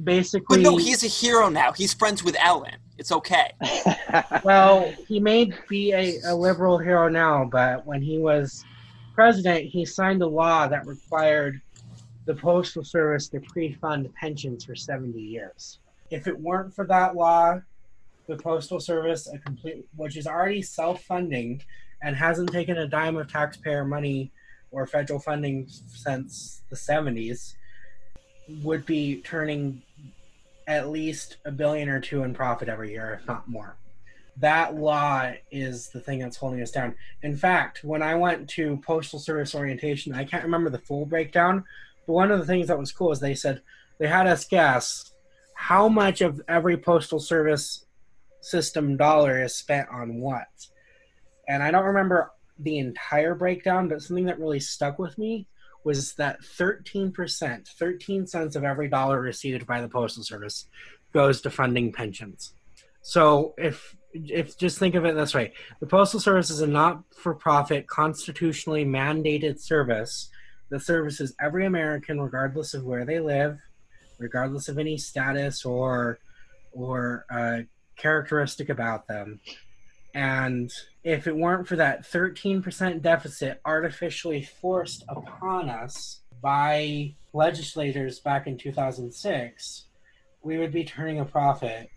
basically, 0.04 0.58
But 0.58 0.64
no, 0.64 0.78
he's 0.78 1.04
a 1.04 1.08
hero 1.08 1.50
now. 1.50 1.74
He's 1.74 1.94
friends 1.94 2.24
with 2.24 2.36
Ellen. 2.40 2.78
It's 2.98 3.12
okay. 3.12 3.52
well, 4.44 4.92
he 5.08 5.20
may 5.20 5.52
be 5.68 5.92
a, 5.92 6.18
a 6.28 6.36
liberal 6.36 6.78
hero 6.78 7.10
now, 7.10 7.44
but 7.52 7.86
when 7.86 8.02
he 8.02 8.18
was 8.18 8.64
president, 9.14 9.66
he 9.66 9.86
signed 9.86 10.22
a 10.22 10.28
law 10.28 10.68
that 10.68 10.86
required 10.86 11.62
the 12.26 12.36
Postal 12.36 12.84
Service 12.84 13.28
to 13.30 13.42
pre 13.42 13.74
fund 13.74 14.14
pensions 14.16 14.64
for 14.64 14.76
70 14.76 15.20
years. 15.20 15.80
If 16.10 16.28
it 16.28 16.40
weren't 16.40 16.74
for 16.74 16.86
that 16.88 17.16
law, 17.16 17.60
the 18.28 18.38
Postal 18.38 18.80
Service, 18.80 19.28
a 19.28 19.38
complete, 19.40 19.86
which 19.96 20.16
is 20.16 20.26
already 20.26 20.62
self 20.62 21.04
funding 21.04 21.62
and 22.06 22.16
hasn't 22.16 22.52
taken 22.52 22.78
a 22.78 22.88
dime 22.88 23.18
of 23.18 23.28
taxpayer 23.28 23.84
money 23.84 24.32
or 24.72 24.86
federal 24.86 25.20
funding 25.20 25.66
since 25.68 26.62
the 26.70 26.76
70s, 26.76 27.56
would 28.62 28.86
be 28.86 29.22
turning 29.22 29.82
at 30.68 30.90
least 30.90 31.38
a 31.46 31.52
billion 31.52 31.90
or 31.90 32.00
two 32.00 32.22
in 32.24 32.34
profit 32.34 32.70
every 32.70 32.92
year, 32.92 33.20
if 33.20 33.28
not 33.28 33.48
more. 33.48 33.76
That 34.38 34.76
law 34.76 35.32
is 35.50 35.90
the 35.90 36.00
thing 36.00 36.20
that's 36.20 36.38
holding 36.38 36.62
us 36.62 36.70
down. 36.70 36.94
In 37.24 37.36
fact, 37.36 37.84
when 37.84 38.04
I 38.04 38.14
went 38.14 38.48
to 38.52 38.78
Postal 38.86 39.18
Service 39.18 39.56
orientation, 39.56 40.14
I 40.14 40.26
can't 40.26 40.44
remember 40.44 40.70
the 40.70 40.78
full 40.78 41.08
breakdown, 41.08 41.64
but 42.06 42.14
one 42.14 42.32
of 42.32 42.40
the 42.40 42.46
things 42.46 42.68
that 42.68 42.78
was 42.78 42.92
cool 42.92 43.12
is 43.12 43.20
they 43.20 43.34
said 43.34 43.62
they 43.98 44.08
had 44.08 44.28
us 44.28 44.46
guess 44.46 45.12
how 45.56 45.88
much 45.88 46.22
of 46.22 46.40
every 46.48 46.78
Postal 46.78 47.20
Service 47.20 47.86
system 48.42 48.96
dollar 48.96 49.42
is 49.42 49.56
spent 49.56 49.90
on 49.90 50.20
what. 50.20 50.68
And 51.48 51.64
I 51.64 51.72
don't 51.72 51.86
remember 51.86 52.32
the 52.60 52.78
entire 52.78 53.36
breakdown, 53.36 53.88
but 53.88 54.02
something 54.02 54.26
that 54.26 54.40
really 54.40 54.60
stuck 54.60 55.00
with 55.00 55.18
me 55.18 55.48
was 55.84 56.14
that 56.16 56.42
13%, 56.42 57.68
13 57.68 58.28
cents 58.28 58.56
of 58.56 58.64
every 58.64 58.88
dollar 58.88 59.22
received 59.22 59.68
by 59.68 59.82
the 59.82 59.88
Postal 59.88 60.24
Service 60.24 60.68
goes 61.14 61.42
to 61.42 61.50
funding 61.50 61.94
pensions. 61.94 62.54
So 63.02 63.54
if 63.58 63.96
if 64.14 64.58
just 64.58 64.80
think 64.80 64.96
of 64.96 65.06
it 65.06 65.14
this 65.14 65.36
way, 65.36 65.54
the 65.80 65.86
Postal 65.86 66.20
Service 66.20 66.50
is 66.50 66.62
a 66.62 66.68
not-for-profit 66.68 67.86
constitutionally 67.86 68.86
mandated 68.86 69.60
service 69.60 70.30
that 70.70 70.80
services 70.80 71.36
every 71.40 71.66
American 71.66 72.20
regardless 72.20 72.74
of 72.74 72.84
where 72.84 73.06
they 73.06 73.20
live, 73.20 73.60
regardless 74.18 74.70
of 74.70 74.80
any 74.80 74.98
status 74.98 75.66
or 75.66 76.20
or 76.72 77.26
uh, 77.30 77.60
characteristic 77.98 78.70
about 78.70 79.08
them. 79.08 79.40
And 80.16 80.72
if 81.04 81.28
it 81.28 81.36
weren't 81.36 81.68
for 81.68 81.76
that 81.76 82.04
13% 82.10 83.02
deficit 83.02 83.60
artificially 83.66 84.44
forced 84.44 85.04
upon 85.10 85.70
us 85.70 86.22
by 86.42 87.14
legislators 87.34 88.20
back 88.22 88.48
in 88.48 88.58
2006, 88.58 89.86
we 90.42 90.58
would 90.58 90.72
be 90.72 90.86
turning 90.86 91.20
a 91.20 91.26
profit 91.26 91.90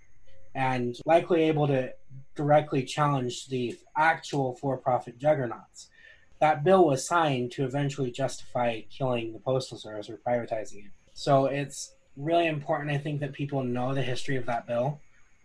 and 0.57 0.97
likely 1.07 1.45
able 1.45 1.69
to 1.69 1.93
directly 2.35 2.83
challenge 2.83 3.47
the 3.47 3.79
actual 3.97 4.57
for 4.57 4.77
profit 4.77 5.17
juggernauts. 5.19 5.89
That 6.41 6.65
bill 6.65 6.87
was 6.87 7.07
signed 7.07 7.53
to 7.53 7.65
eventually 7.65 8.11
justify 8.11 8.81
killing 8.91 9.33
the 9.33 9.39
Postal 9.39 9.79
Service 9.79 10.11
or 10.11 10.19
privatizing 10.27 10.87
it. 10.87 10.93
So 11.15 11.47
it's 11.47 11.95
really 12.17 12.49
important, 12.49 12.91
I 12.91 12.99
think, 12.99 13.21
that 13.21 13.33
people 13.33 13.63
know 13.63 13.95
the 13.95 14.03
history 14.03 14.37
of 14.37 14.47
that 14.47 14.67
bill 14.67 15.01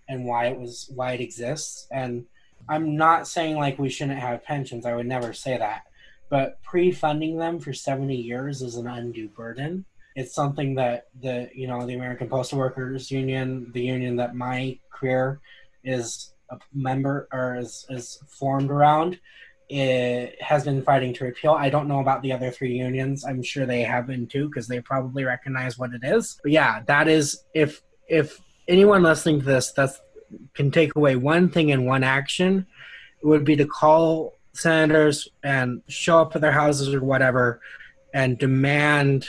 and 0.09 0.25
why 0.25 0.47
it 0.47 0.59
was 0.59 0.91
why 0.95 1.13
it 1.13 1.21
exists 1.21 1.87
and 1.91 2.25
I'm 2.69 2.95
not 2.95 3.27
saying 3.27 3.57
like 3.57 3.79
we 3.79 3.89
shouldn't 3.89 4.19
have 4.19 4.43
pensions. 4.43 4.85
I 4.85 4.95
would 4.95 5.05
never 5.05 5.33
say 5.33 5.57
that. 5.57 5.83
But 6.29 6.61
pre-funding 6.63 7.37
them 7.37 7.59
for 7.59 7.73
70 7.73 8.15
years 8.15 8.61
is 8.61 8.75
an 8.75 8.87
undue 8.87 9.29
burden. 9.29 9.85
It's 10.15 10.33
something 10.33 10.75
that 10.75 11.07
the 11.21 11.49
you 11.53 11.67
know 11.67 11.85
the 11.85 11.95
American 11.95 12.29
Postal 12.29 12.59
Workers 12.59 13.09
Union, 13.09 13.71
the 13.73 13.81
union 13.81 14.15
that 14.17 14.35
my 14.35 14.77
career 14.91 15.39
is 15.83 16.33
a 16.49 16.59
member 16.73 17.27
or 17.31 17.57
is, 17.57 17.85
is 17.89 18.19
formed 18.27 18.69
around, 18.69 19.19
it 19.69 20.39
has 20.41 20.65
been 20.65 20.83
fighting 20.83 21.13
to 21.15 21.25
repeal. 21.25 21.51
I 21.51 21.69
don't 21.69 21.87
know 21.87 21.99
about 21.99 22.21
the 22.21 22.31
other 22.31 22.51
three 22.51 22.77
unions. 22.77 23.25
I'm 23.25 23.41
sure 23.41 23.65
they 23.65 23.81
have 23.81 24.07
been 24.07 24.27
too 24.27 24.47
because 24.47 24.67
they 24.67 24.79
probably 24.81 25.23
recognize 25.23 25.79
what 25.79 25.93
it 25.93 26.01
is. 26.03 26.39
But 26.43 26.51
yeah, 26.51 26.83
that 26.85 27.07
is 27.07 27.43
if 27.53 27.81
if 28.07 28.39
anyone 28.67 29.03
listening 29.03 29.39
to 29.39 29.45
this, 29.45 29.71
that's 29.71 29.99
can 30.53 30.71
take 30.71 30.95
away 30.95 31.15
one 31.15 31.49
thing 31.49 31.69
in 31.69 31.85
one 31.85 32.03
action, 32.03 32.65
would 33.23 33.45
be 33.45 33.55
to 33.55 33.65
call 33.65 34.33
senators 34.53 35.27
and 35.43 35.81
show 35.87 36.19
up 36.19 36.35
at 36.35 36.41
their 36.41 36.51
houses 36.51 36.93
or 36.93 37.03
whatever 37.03 37.61
and 38.13 38.37
demand 38.37 39.27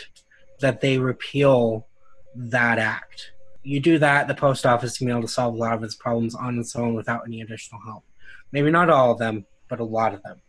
that 0.60 0.80
they 0.80 0.98
repeal 0.98 1.86
that 2.34 2.78
act. 2.78 3.32
You 3.62 3.80
do 3.80 3.98
that, 3.98 4.28
the 4.28 4.34
post 4.34 4.66
office 4.66 4.98
can 4.98 5.06
be 5.06 5.12
able 5.12 5.22
to 5.22 5.28
solve 5.28 5.54
a 5.54 5.56
lot 5.56 5.72
of 5.72 5.82
its 5.82 5.94
problems 5.94 6.34
on 6.34 6.58
its 6.58 6.76
own 6.76 6.94
without 6.94 7.22
any 7.26 7.40
additional 7.40 7.80
help. 7.80 8.04
Maybe 8.52 8.70
not 8.70 8.90
all 8.90 9.12
of 9.12 9.18
them, 9.18 9.46
but 9.68 9.80
a 9.80 9.84
lot 9.84 10.12
of 10.12 10.22
them. 10.22 10.40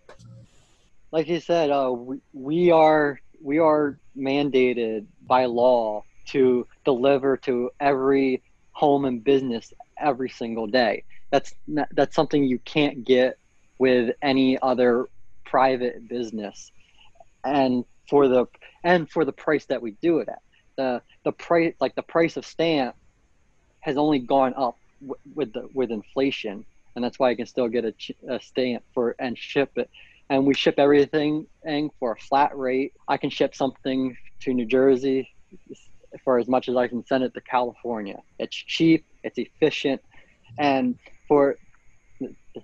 Like 1.12 1.30
you 1.30 1.40
said, 1.40 1.70
uh, 1.70 1.92
we, 1.92 2.20
we 2.34 2.72
are 2.72 3.20
we 3.42 3.60
are 3.60 3.98
mandated 4.18 5.06
by 5.26 5.46
law 5.46 6.04
to 6.28 6.68
deliver 6.84 7.38
to 7.38 7.70
every 7.80 8.42
home 8.72 9.06
and 9.06 9.24
business 9.24 9.72
every 10.00 10.30
single 10.30 10.68
day. 10.68 11.04
That's 11.32 11.54
not, 11.68 11.88
that's 11.96 12.16
something 12.16 12.44
you 12.44 12.60
can't 12.60 13.06
get 13.06 13.38
with 13.80 14.16
any 14.22 14.60
other 14.62 15.08
private 15.46 16.08
business, 16.08 16.72
and 17.44 17.86
for 18.10 18.28
the 18.28 18.46
and 18.84 19.10
for 19.10 19.26
the 19.26 19.34
price 19.34 19.66
that 19.68 19.82
we 19.82 19.98
do 20.02 20.20
it 20.20 20.30
at. 20.30 20.40
The 20.78 21.02
the 21.24 21.32
price 21.32 21.74
like 21.80 21.96
the 21.96 22.04
price 22.04 22.38
of 22.38 22.46
stamp 22.46 22.96
has 23.82 23.98
only 23.98 24.20
gone 24.20 24.54
up 24.58 24.78
w- 25.02 25.20
with 25.36 25.54
the 25.54 25.68
with 25.74 25.92
inflation, 25.92 26.66
and 26.96 27.04
that's 27.04 27.20
why 27.20 27.32
you 27.32 27.38
can 27.38 27.46
still 27.46 27.68
get 27.68 27.86
a, 27.86 27.92
ch- 27.94 28.12
a 28.30 28.40
stamp 28.40 28.84
for 28.94 29.16
and 29.20 29.38
ship 29.38 29.72
it. 29.78 29.90
And 30.30 30.46
we 30.46 30.56
ship 30.56 30.76
everything 30.80 31.48
for 32.00 32.14
a 32.14 32.18
flat 32.18 32.58
rate. 32.58 32.94
I 33.08 33.18
can 33.18 33.30
ship 33.30 33.56
something 33.56 34.18
to 34.42 34.54
New 34.54 34.66
Jersey 34.66 35.30
for 36.24 36.38
as 36.38 36.48
much 36.48 36.70
as 36.70 36.76
I 36.76 36.88
can 36.88 37.06
send 37.06 37.24
it 37.24 37.34
to 37.34 37.42
California. 37.42 38.22
It's 38.40 38.56
cheap, 38.56 39.06
it's 39.24 39.38
efficient, 39.38 40.02
and 40.58 40.98
for 41.28 41.58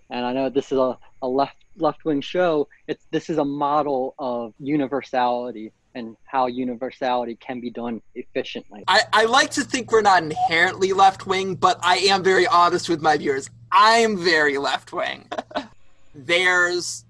and 0.09 0.25
I 0.25 0.33
know 0.33 0.49
this 0.49 0.71
is 0.71 0.77
a, 0.77 0.97
a 1.21 1.27
left 1.27 1.57
left 1.77 2.05
wing 2.05 2.21
show. 2.21 2.67
It's 2.87 3.05
this 3.11 3.29
is 3.29 3.37
a 3.37 3.45
model 3.45 4.15
of 4.19 4.53
universality 4.59 5.73
and 5.93 6.15
how 6.25 6.47
universality 6.47 7.35
can 7.35 7.59
be 7.59 7.69
done 7.69 8.01
efficiently. 8.15 8.83
I, 8.87 9.01
I 9.11 9.25
like 9.25 9.51
to 9.51 9.61
think 9.61 9.91
we're 9.91 10.01
not 10.01 10.23
inherently 10.23 10.93
left 10.93 11.27
wing, 11.27 11.55
but 11.55 11.79
I 11.83 11.97
am 11.97 12.23
very 12.23 12.47
honest 12.47 12.87
with 12.87 13.01
my 13.01 13.17
viewers. 13.17 13.49
I'm 13.71 14.17
very 14.17 14.57
left 14.57 14.93
wing. 14.93 15.27
There's 16.15 17.05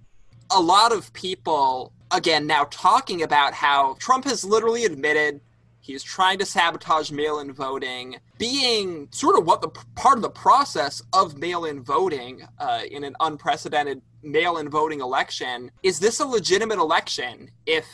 a 0.52 0.60
lot 0.60 0.92
of 0.92 1.14
people, 1.14 1.92
again, 2.12 2.48
now 2.48 2.68
talking 2.72 3.22
about 3.22 3.54
how 3.54 3.96
Trump 4.00 4.26
has 4.26 4.44
literally 4.44 4.86
admitted 4.86 5.42
He's 5.84 6.04
trying 6.04 6.38
to 6.40 6.46
sabotage 6.46 7.12
mail 7.12 7.40
in 7.40 7.52
voting, 7.52 8.18
being 8.38 9.08
sort 9.12 9.38
of 9.38 9.46
what 9.46 9.62
the 9.62 9.70
part 9.96 10.16
of 10.16 10.22
the 10.22 10.30
process 10.30 11.02
of 11.12 11.38
mail 11.38 11.66
in 11.66 11.84
voting 11.84 12.44
uh, 12.60 12.82
in 12.90 13.04
an 13.04 13.16
unprecedented 13.20 14.02
mail 14.22 14.58
in 14.58 14.70
voting 14.70 15.02
election. 15.02 15.72
Is 15.82 16.00
this 16.00 16.20
a 16.20 16.26
legitimate 16.26 16.78
election 16.78 17.50
if 17.66 17.86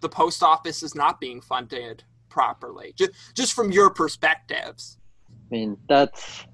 the 0.00 0.08
post 0.08 0.42
office 0.42 0.82
is 0.82 0.94
not 0.94 1.20
being 1.20 1.42
funded 1.42 2.02
properly? 2.30 2.94
Just, 2.96 3.12
just 3.34 3.52
from 3.52 3.70
your 3.72 3.90
perspectives. 3.90 4.96
I 5.28 5.54
mean, 5.54 5.76
that's 5.88 6.46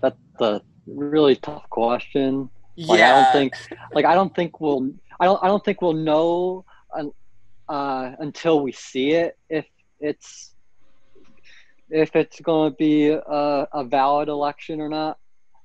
that's 0.00 0.16
a 0.40 0.62
really 0.86 1.36
tough 1.36 1.68
question. 1.68 2.48
Like, 2.76 3.00
yeah. 3.00 3.12
I 3.12 3.22
don't 3.22 3.32
think, 3.32 3.78
like, 3.92 4.06
I 4.06 4.14
don't 4.14 4.34
think 4.34 4.60
we'll, 4.60 4.90
I 5.18 5.26
don't, 5.26 5.44
I 5.44 5.48
don't 5.48 5.62
think 5.62 5.82
we'll 5.82 5.92
know 5.92 6.64
uh, 7.68 8.12
until 8.18 8.62
we 8.62 8.72
see 8.72 9.10
it 9.10 9.36
if 9.50 9.66
it's 10.00 10.54
if 11.90 12.14
it's 12.14 12.40
going 12.40 12.70
to 12.70 12.76
be 12.76 13.08
a, 13.08 13.20
a 13.72 13.84
valid 13.84 14.28
election 14.28 14.80
or 14.80 14.88
not. 14.88 15.18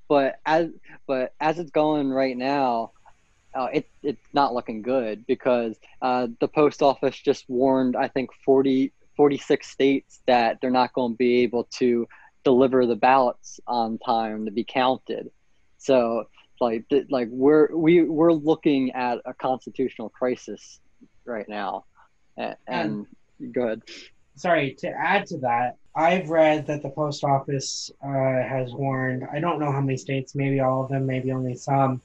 But 0.07 0.35
as 0.45 0.69
but 1.07 1.33
as 1.39 1.57
it's 1.57 1.71
going 1.71 2.09
right 2.09 2.37
now, 2.37 2.91
uh, 3.55 3.69
it, 3.73 3.89
it's 4.03 4.27
not 4.33 4.53
looking 4.53 4.81
good 4.81 5.25
because 5.25 5.75
uh, 6.01 6.27
the 6.39 6.47
post 6.47 6.83
office 6.83 7.17
just 7.17 7.45
warned 7.47 7.95
I 7.95 8.07
think 8.07 8.29
40, 8.45 8.91
46 9.17 9.67
states 9.67 10.21
that 10.27 10.59
they're 10.61 10.69
not 10.69 10.93
going 10.93 11.13
to 11.13 11.17
be 11.17 11.41
able 11.41 11.63
to 11.77 12.07
deliver 12.43 12.85
the 12.85 12.95
ballots 12.95 13.59
on 13.65 13.97
time 13.97 14.45
to 14.45 14.51
be 14.51 14.63
counted. 14.63 15.31
So 15.79 16.25
like 16.61 16.85
like 17.09 17.27
we're 17.31 17.75
we 17.75 18.03
we're 18.03 18.31
looking 18.31 18.91
at 18.91 19.19
a 19.25 19.33
constitutional 19.33 20.09
crisis 20.09 20.79
right 21.25 21.49
now, 21.49 21.85
and, 22.37 22.55
and, 22.67 23.07
and 23.39 23.53
go 23.53 23.63
ahead 23.63 23.81
sorry, 24.35 24.73
to 24.79 24.89
add 24.89 25.25
to 25.27 25.37
that, 25.39 25.77
I've 25.95 26.29
read 26.29 26.67
that 26.67 26.83
the 26.83 26.89
post 26.89 27.23
office 27.23 27.91
uh, 28.03 28.07
has 28.07 28.73
warned, 28.73 29.27
I 29.31 29.39
don't 29.39 29.59
know 29.59 29.71
how 29.71 29.81
many 29.81 29.97
states, 29.97 30.35
maybe 30.35 30.59
all 30.59 30.83
of 30.83 30.89
them, 30.89 31.05
maybe 31.05 31.31
only 31.31 31.55
some, 31.55 32.01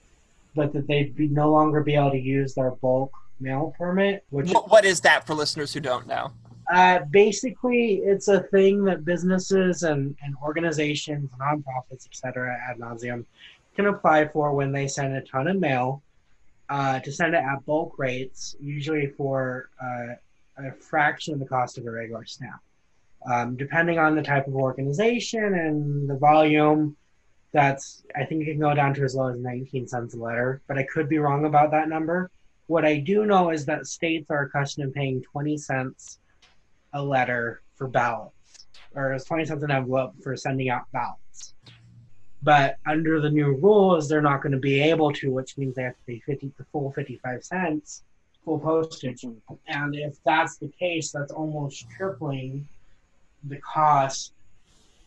but 0.54 0.72
that 0.72 0.86
they'd 0.86 1.16
be, 1.16 1.28
no 1.28 1.50
longer 1.50 1.82
be 1.82 1.94
able 1.94 2.12
to 2.12 2.20
use 2.20 2.54
their 2.54 2.70
bulk 2.70 3.12
mail 3.40 3.74
permit, 3.76 4.24
which 4.30 4.52
What, 4.52 4.70
what 4.70 4.84
is 4.84 5.00
that 5.00 5.26
for 5.26 5.34
listeners 5.34 5.72
who 5.74 5.80
don't 5.80 6.06
know? 6.06 6.32
uh, 6.72 7.00
basically 7.10 7.96
it's 7.96 8.28
a 8.28 8.40
thing 8.44 8.84
that 8.84 9.04
businesses 9.04 9.82
and, 9.82 10.16
and 10.22 10.36
organizations, 10.42 11.28
nonprofits, 11.40 12.06
etc., 12.06 12.56
ad 12.70 12.78
nauseum, 12.78 13.24
can 13.74 13.86
apply 13.86 14.28
for 14.28 14.52
when 14.54 14.70
they 14.70 14.86
send 14.86 15.14
a 15.16 15.20
ton 15.22 15.48
of 15.48 15.58
mail 15.58 16.00
uh, 16.68 17.00
to 17.00 17.10
send 17.10 17.34
it 17.34 17.42
at 17.42 17.64
bulk 17.66 17.98
rates, 17.98 18.54
usually 18.60 19.08
for 19.16 19.68
uh, 19.82 20.14
a 20.66 20.72
fraction 20.72 21.34
of 21.34 21.40
the 21.40 21.46
cost 21.46 21.78
of 21.78 21.86
a 21.86 21.90
regular 21.90 22.24
stamp. 22.24 22.60
Um, 23.30 23.56
depending 23.56 23.98
on 23.98 24.16
the 24.16 24.22
type 24.22 24.46
of 24.46 24.54
organization 24.54 25.54
and 25.54 26.08
the 26.08 26.16
volume, 26.16 26.96
that's 27.52 28.04
I 28.16 28.24
think 28.24 28.42
it 28.42 28.52
can 28.52 28.60
go 28.60 28.74
down 28.74 28.94
to 28.94 29.04
as 29.04 29.14
low 29.14 29.28
as 29.28 29.38
19 29.38 29.88
cents 29.88 30.14
a 30.14 30.16
letter, 30.16 30.62
but 30.66 30.78
I 30.78 30.84
could 30.84 31.08
be 31.08 31.18
wrong 31.18 31.44
about 31.44 31.70
that 31.72 31.88
number. 31.88 32.30
What 32.66 32.84
I 32.84 32.98
do 32.98 33.26
know 33.26 33.50
is 33.50 33.66
that 33.66 33.86
states 33.86 34.30
are 34.30 34.42
accustomed 34.42 34.94
to 34.94 34.98
paying 34.98 35.22
20 35.22 35.58
cents 35.58 36.20
a 36.92 37.02
letter 37.02 37.62
for 37.74 37.88
ballots, 37.88 38.66
or 38.94 39.12
it's 39.12 39.24
20 39.24 39.44
cents 39.44 39.62
an 39.62 39.70
envelope 39.70 40.14
for 40.22 40.36
sending 40.36 40.70
out 40.70 40.90
ballots. 40.92 41.54
But 42.42 42.76
under 42.86 43.20
the 43.20 43.28
new 43.28 43.56
rules, 43.56 44.08
they're 44.08 44.22
not 44.22 44.40
going 44.42 44.52
to 44.52 44.58
be 44.58 44.80
able 44.80 45.12
to, 45.14 45.30
which 45.30 45.58
means 45.58 45.74
they 45.74 45.82
have 45.82 45.96
to 45.96 46.04
pay 46.06 46.20
50 46.20 46.52
the 46.56 46.64
full 46.72 46.92
55 46.92 47.44
cents 47.44 48.04
postage. 48.58 49.24
And 49.68 49.94
if 49.94 50.16
that's 50.24 50.56
the 50.56 50.68
case, 50.78 51.12
that's 51.12 51.32
almost 51.32 51.86
tripling 51.96 52.66
the 53.44 53.58
cost 53.58 54.32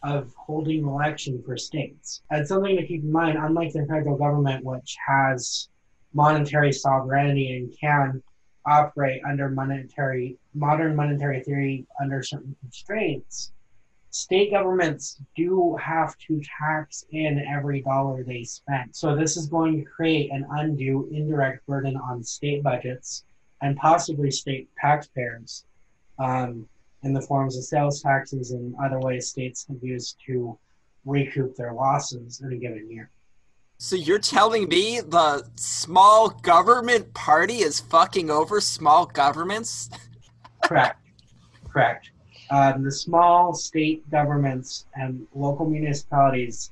of 0.03 0.33
holding 0.35 0.85
election 0.85 1.41
for 1.45 1.57
states. 1.57 2.21
And 2.29 2.47
something 2.47 2.75
to 2.75 2.85
keep 2.85 3.03
in 3.03 3.11
mind, 3.11 3.37
unlike 3.37 3.73
the 3.73 3.85
federal 3.85 4.17
government, 4.17 4.65
which 4.65 4.95
has 5.05 5.69
monetary 6.13 6.71
sovereignty 6.71 7.57
and 7.57 7.73
can 7.79 8.21
operate 8.65 9.21
under 9.27 9.49
monetary 9.49 10.37
modern 10.53 10.95
monetary 10.95 11.41
theory 11.43 11.85
under 12.01 12.21
certain 12.21 12.55
constraints, 12.61 13.51
state 14.09 14.51
governments 14.51 15.19
do 15.35 15.75
have 15.77 16.15
to 16.19 16.41
tax 16.59 17.05
in 17.11 17.43
every 17.49 17.81
dollar 17.81 18.23
they 18.23 18.43
spend. 18.43 18.95
So 18.95 19.15
this 19.15 19.37
is 19.37 19.47
going 19.47 19.83
to 19.83 19.89
create 19.89 20.31
an 20.31 20.45
undue 20.51 21.09
indirect 21.11 21.65
burden 21.65 21.97
on 21.97 22.23
state 22.23 22.61
budgets 22.61 23.23
and 23.63 23.77
possibly 23.77 24.29
state 24.29 24.69
taxpayers 24.79 25.63
um, 26.19 26.67
in 27.03 27.13
the 27.13 27.21
forms 27.21 27.57
of 27.57 27.63
sales 27.63 28.01
taxes 28.01 28.51
and 28.51 28.75
other 28.83 28.99
ways 28.99 29.27
states 29.27 29.65
have 29.67 29.81
used 29.81 30.17
to 30.25 30.57
recoup 31.05 31.55
their 31.55 31.73
losses 31.73 32.41
in 32.41 32.51
a 32.51 32.57
given 32.57 32.91
year. 32.91 33.09
So 33.77 33.95
you're 33.95 34.19
telling 34.19 34.67
me 34.67 34.99
the 34.99 35.45
small 35.55 36.29
government 36.29 37.13
party 37.13 37.57
is 37.57 37.79
fucking 37.79 38.29
over 38.29 38.61
small 38.61 39.05
governments? 39.05 39.89
Correct. 40.63 40.99
Correct. 41.69 42.11
Um, 42.49 42.83
the 42.83 42.91
small 42.91 43.53
state 43.53 44.09
governments 44.11 44.85
and 44.95 45.25
local 45.33 45.65
municipalities, 45.65 46.69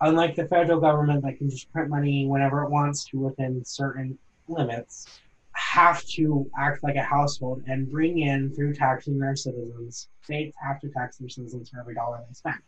unlike 0.00 0.34
the 0.34 0.46
federal 0.46 0.80
government 0.80 1.22
that 1.24 1.38
can 1.38 1.48
just 1.48 1.72
print 1.72 1.88
money 1.88 2.26
whenever 2.26 2.64
it 2.64 2.70
wants 2.70 3.04
to 3.06 3.18
within 3.18 3.64
certain 3.64 4.18
limits, 4.48 5.06
have 5.54 6.04
to 6.04 6.50
act 6.58 6.82
like 6.82 6.96
a 6.96 7.02
household 7.02 7.62
and 7.66 7.90
bring 7.90 8.18
in 8.18 8.52
through 8.54 8.74
taxing 8.74 9.18
their 9.18 9.36
citizens. 9.36 10.08
States 10.22 10.56
have 10.60 10.80
to 10.80 10.88
tax 10.88 11.16
their 11.16 11.28
citizens 11.28 11.70
for 11.70 11.80
every 11.80 11.94
dollar 11.94 12.22
they 12.26 12.34
spend. 12.34 12.58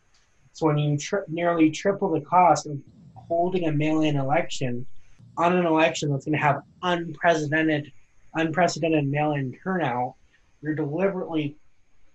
So 0.52 0.66
when 0.66 0.78
you 0.78 0.96
tri- 0.96 1.20
nearly 1.28 1.70
triple 1.70 2.10
the 2.10 2.20
cost 2.20 2.66
of 2.66 2.78
holding 3.14 3.66
a 3.66 3.72
mail-in 3.72 4.16
election 4.16 4.86
on 5.36 5.54
an 5.54 5.66
election 5.66 6.10
that's 6.10 6.24
going 6.24 6.38
to 6.38 6.42
have 6.42 6.62
unprecedented, 6.82 7.92
unprecedented 8.34 9.06
mail-in 9.06 9.58
turnout, 9.62 10.14
you're 10.62 10.74
deliberately. 10.74 11.56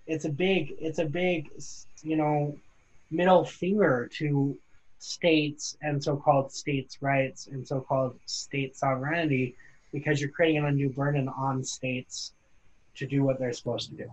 It's 0.08 0.26
a 0.26 0.30
big. 0.30 0.74
It's 0.80 1.00
a 1.00 1.06
big. 1.06 1.50
You 2.02 2.16
know, 2.16 2.58
middle 3.12 3.46
finger 3.46 4.10
to 4.18 4.58
states 4.98 5.78
and 5.82 6.04
so-called 6.04 6.52
states' 6.52 6.98
rights 7.02 7.48
and 7.48 7.68
so-called 7.68 8.18
state 8.26 8.76
sovereignty 8.76 9.56
because 9.92 10.22
you're 10.22 10.30
creating 10.30 10.58
an 10.58 10.66
undue 10.66 10.90
burden 10.90 11.28
on 11.30 11.64
states 11.64 12.34
to 12.96 13.06
do 13.06 13.24
what 13.24 13.40
they're 13.40 13.54
supposed 13.54 13.90
to 13.90 13.96
do. 13.96 14.10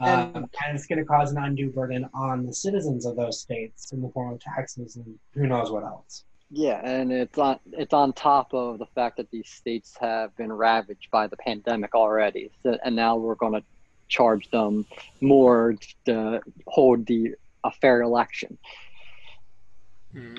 Um, 0.00 0.48
and 0.64 0.76
it's 0.76 0.86
going 0.86 1.00
to 1.00 1.04
cause 1.04 1.32
an 1.32 1.42
undue 1.42 1.70
burden 1.70 2.08
on 2.14 2.46
the 2.46 2.52
citizens 2.52 3.04
of 3.04 3.16
those 3.16 3.40
states 3.40 3.92
in 3.92 4.00
the 4.00 4.08
form 4.10 4.32
of 4.32 4.40
taxes 4.40 4.96
and 4.96 5.18
who 5.34 5.46
knows 5.46 5.70
what 5.70 5.82
else. 5.82 6.24
Yeah, 6.50 6.80
and 6.82 7.12
it's 7.12 7.36
on 7.36 7.58
it's 7.72 7.92
on 7.92 8.12
top 8.14 8.54
of 8.54 8.78
the 8.78 8.86
fact 8.86 9.18
that 9.18 9.30
these 9.30 9.48
states 9.50 9.96
have 10.00 10.34
been 10.36 10.52
ravaged 10.52 11.10
by 11.10 11.26
the 11.26 11.36
pandemic 11.36 11.94
already, 11.94 12.50
so, 12.62 12.78
and 12.84 12.96
now 12.96 13.16
we're 13.16 13.34
going 13.34 13.52
to 13.52 13.62
charge 14.08 14.50
them 14.50 14.86
more 15.20 15.74
to 16.06 16.40
hold 16.66 17.04
the 17.06 17.34
a 17.64 17.70
fair 17.70 18.00
election. 18.00 18.56
Hmm. 20.12 20.36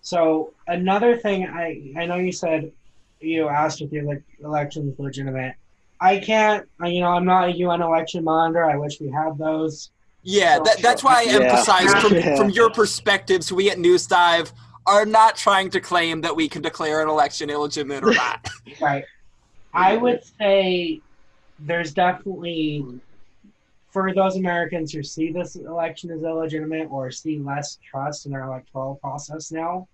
So 0.00 0.52
another 0.66 1.16
thing, 1.16 1.46
I 1.46 1.92
I 1.96 2.06
know 2.06 2.16
you 2.16 2.32
said 2.32 2.72
you 3.20 3.48
asked 3.48 3.80
if 3.80 3.90
the 3.90 3.98
ele- 4.00 4.22
election 4.44 4.86
was 4.86 4.98
legitimate. 4.98 5.54
I 6.00 6.18
can't, 6.18 6.66
you 6.84 7.00
know, 7.00 7.08
I'm 7.08 7.24
not 7.26 7.48
a 7.50 7.52
UN 7.52 7.82
election 7.82 8.24
monitor. 8.24 8.64
I 8.64 8.76
wish 8.76 9.00
we 9.00 9.10
had 9.10 9.36
those. 9.38 9.90
Yeah, 10.22 10.56
So- 10.56 10.62
that, 10.64 10.78
that's 10.82 11.04
why 11.04 11.20
I 11.20 11.22
Yeah. 11.22 11.32
emphasize 11.40 11.94
from, 11.94 12.14
Yeah. 12.14 12.36
from 12.38 12.50
your 12.50 12.70
perspectives, 12.70 13.52
we 13.52 13.70
at 13.70 13.78
News 13.78 14.06
Dive 14.06 14.52
are 14.86 15.04
not 15.04 15.36
trying 15.36 15.70
to 15.70 15.80
claim 15.80 16.22
that 16.22 16.34
we 16.34 16.48
can 16.48 16.62
declare 16.62 17.02
an 17.02 17.08
election 17.08 17.50
illegitimate 17.50 18.02
or 18.04 18.14
not. 18.14 18.48
Right. 18.80 19.04
I 19.74 19.96
would 19.96 20.22
say 20.38 21.00
there's 21.60 21.92
definitely, 21.92 22.84
for 23.90 24.12
those 24.14 24.36
Americans 24.36 24.92
who 24.92 25.02
see 25.02 25.30
this 25.30 25.54
election 25.56 26.10
as 26.10 26.22
illegitimate 26.22 26.88
or 26.90 27.10
see 27.10 27.38
less 27.38 27.78
trust 27.88 28.26
in 28.26 28.34
our 28.34 28.42
electoral 28.42 28.94
process 28.96 29.52
now 29.52 29.86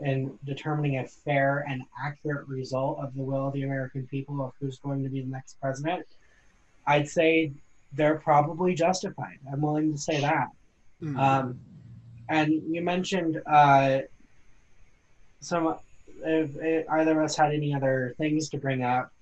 in 0.00 0.38
determining 0.44 0.98
a 0.98 1.06
fair 1.06 1.64
and 1.68 1.82
accurate 2.04 2.46
result 2.48 2.98
of 2.98 3.14
the 3.14 3.22
will 3.22 3.48
of 3.48 3.52
the 3.54 3.62
American 3.62 4.06
people 4.06 4.44
of 4.44 4.52
who's 4.60 4.78
going 4.78 5.02
to 5.02 5.08
be 5.08 5.20
the 5.20 5.28
next 5.28 5.60
president, 5.60 6.06
I'd 6.86 7.08
say 7.08 7.52
they're 7.92 8.16
probably 8.16 8.74
justified. 8.74 9.38
I'm 9.50 9.62
willing 9.62 9.92
to 9.92 9.98
say 9.98 10.20
that. 10.20 10.48
Hmm. 11.00 11.18
Um, 11.18 11.60
and 12.28 12.52
you 12.74 12.82
mentioned 12.82 13.40
uh, 13.46 14.00
some. 15.40 15.76
If, 16.26 16.56
if 16.56 16.88
either 16.88 17.20
of 17.20 17.24
us 17.24 17.36
had 17.36 17.52
any 17.52 17.74
other 17.74 18.14
things 18.16 18.48
to 18.50 18.58
bring 18.58 18.82
up, 18.82 19.12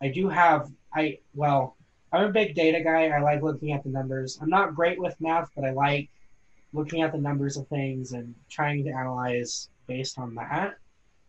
I 0.00 0.08
do 0.08 0.28
have. 0.28 0.70
I 0.94 1.18
well, 1.34 1.76
I'm 2.12 2.26
a 2.26 2.32
big 2.32 2.54
data 2.54 2.82
guy. 2.82 3.08
I 3.08 3.20
like 3.20 3.42
looking 3.42 3.72
at 3.72 3.84
the 3.84 3.90
numbers. 3.90 4.38
I'm 4.40 4.48
not 4.48 4.74
great 4.74 4.98
with 4.98 5.14
math, 5.20 5.50
but 5.54 5.64
I 5.64 5.70
like 5.72 6.08
looking 6.72 7.02
at 7.02 7.12
the 7.12 7.18
numbers 7.18 7.56
of 7.56 7.66
things 7.68 8.12
and 8.12 8.34
trying 8.50 8.84
to 8.84 8.90
analyze 8.90 9.68
based 9.88 10.18
on 10.18 10.36
that. 10.36 10.76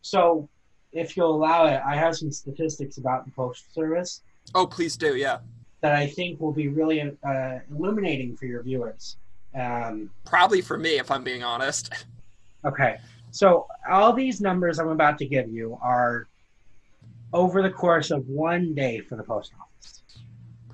So, 0.02 0.48
if 0.92 1.18
you'll 1.18 1.36
allow 1.36 1.66
it, 1.66 1.82
I 1.86 1.96
have 1.96 2.16
some 2.16 2.32
statistics 2.32 2.98
about 2.98 3.26
the 3.26 3.32
postal 3.32 3.72
service 3.74 4.22
oh, 4.56 4.68
please 4.68 4.98
do, 4.98 5.16
yeah. 5.16 5.40
that 5.82 5.94
I 5.94 6.08
think 6.08 6.40
will 6.40 6.52
be 6.52 6.68
really 6.68 7.02
uh, 7.24 7.60
illuminating 7.72 8.36
for 8.36 8.46
your 8.46 8.64
viewers. 8.64 9.18
Um, 9.56 10.10
Probably 10.26 10.62
for 10.62 10.78
me, 10.78 10.98
if 10.98 11.12
I'm 11.12 11.24
being 11.24 11.44
honest. 11.44 11.92
Okay. 12.66 12.98
So 13.32 13.68
all 13.90 14.14
these 14.14 14.42
numbers 14.42 14.80
I'm 14.80 14.90
about 14.90 15.18
to 15.20 15.26
give 15.26 15.50
you 15.50 15.78
are 15.82 16.28
over 17.32 17.62
the 17.62 17.70
course 17.70 18.12
of 18.12 18.28
one 18.28 18.74
day 18.74 19.02
for 19.02 19.16
the 19.16 19.24
post 19.24 19.54
office. 19.60 20.02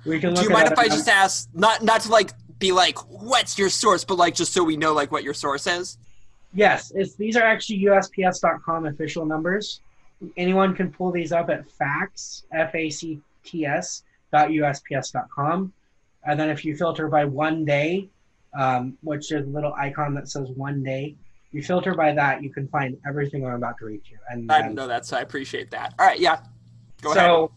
We 0.04 0.20
can 0.20 0.34
Do 0.34 0.42
you 0.42 0.50
mind 0.50 0.72
if 0.72 0.78
I 0.78 0.88
just 0.88 1.08
ask, 1.08 1.48
not 1.52 1.82
not 1.82 2.02
to 2.02 2.10
like 2.10 2.32
be 2.58 2.72
like, 2.72 2.98
what's 3.10 3.58
your 3.58 3.68
source, 3.68 4.04
but 4.04 4.16
like 4.16 4.34
just 4.34 4.52
so 4.52 4.64
we 4.64 4.76
know 4.76 4.94
like 4.94 5.12
what 5.12 5.22
your 5.22 5.34
source 5.34 5.66
is? 5.66 5.98
Yes, 6.56 6.90
it's 6.94 7.14
these 7.14 7.36
are 7.36 7.42
actually 7.42 7.80
USPS.com 7.80 8.86
official 8.86 9.26
numbers. 9.26 9.82
Anyone 10.38 10.74
can 10.74 10.90
pull 10.90 11.12
these 11.12 11.30
up 11.30 11.50
at 11.50 11.70
facts, 11.70 12.44
F 12.50 12.74
A 12.74 12.88
C 12.88 13.20
T 13.44 13.66
S 13.66 14.04
dot 14.32 14.48
USPS.com. 14.48 15.70
And 16.24 16.40
then 16.40 16.48
if 16.48 16.64
you 16.64 16.74
filter 16.74 17.08
by 17.08 17.26
one 17.26 17.66
day, 17.66 18.08
um, 18.58 18.96
which 19.02 19.32
is 19.32 19.46
a 19.46 19.50
little 19.50 19.74
icon 19.74 20.14
that 20.14 20.30
says 20.30 20.48
one 20.50 20.82
day, 20.82 21.14
you 21.52 21.62
filter 21.62 21.94
by 21.94 22.14
that, 22.14 22.42
you 22.42 22.48
can 22.50 22.66
find 22.68 22.96
everything 23.06 23.46
I'm 23.46 23.52
about 23.52 23.76
to 23.78 23.84
read 23.84 24.00
you. 24.10 24.16
And 24.30 24.50
I 24.50 24.62
didn't 24.62 24.76
know 24.76 24.88
that, 24.88 25.04
so 25.04 25.18
I 25.18 25.20
appreciate 25.20 25.70
that. 25.72 25.92
All 25.98 26.06
right, 26.06 26.18
yeah. 26.18 26.38
Go 27.02 27.12
so 27.12 27.20
ahead. 27.20 27.50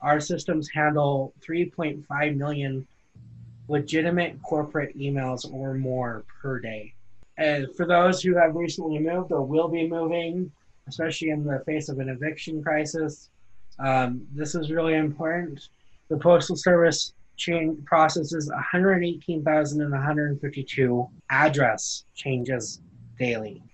our 0.00 0.20
systems 0.20 0.70
handle 0.70 1.34
3.5 1.44 2.36
million 2.36 2.86
legitimate 3.66 4.40
corporate 4.44 4.96
emails 4.96 5.52
or 5.52 5.74
more 5.74 6.22
per 6.40 6.60
day. 6.60 6.94
And 7.36 7.66
for 7.74 7.84
those 7.84 8.22
who 8.22 8.36
have 8.36 8.54
recently 8.54 9.00
moved 9.00 9.32
or 9.32 9.42
will 9.42 9.66
be 9.66 9.88
moving, 9.88 10.52
especially 10.86 11.30
in 11.30 11.42
the 11.42 11.64
face 11.66 11.88
of 11.88 11.98
an 11.98 12.08
eviction 12.08 12.62
crisis, 12.62 13.28
um, 13.80 14.24
this 14.32 14.54
is 14.54 14.70
really 14.70 14.94
important. 14.94 15.68
The 16.10 16.16
Postal 16.16 16.54
Service 16.54 17.12
processes 17.86 18.48
118,152 18.54 21.08
address 21.28 22.04
changes 22.14 22.80
daily. 23.18 23.64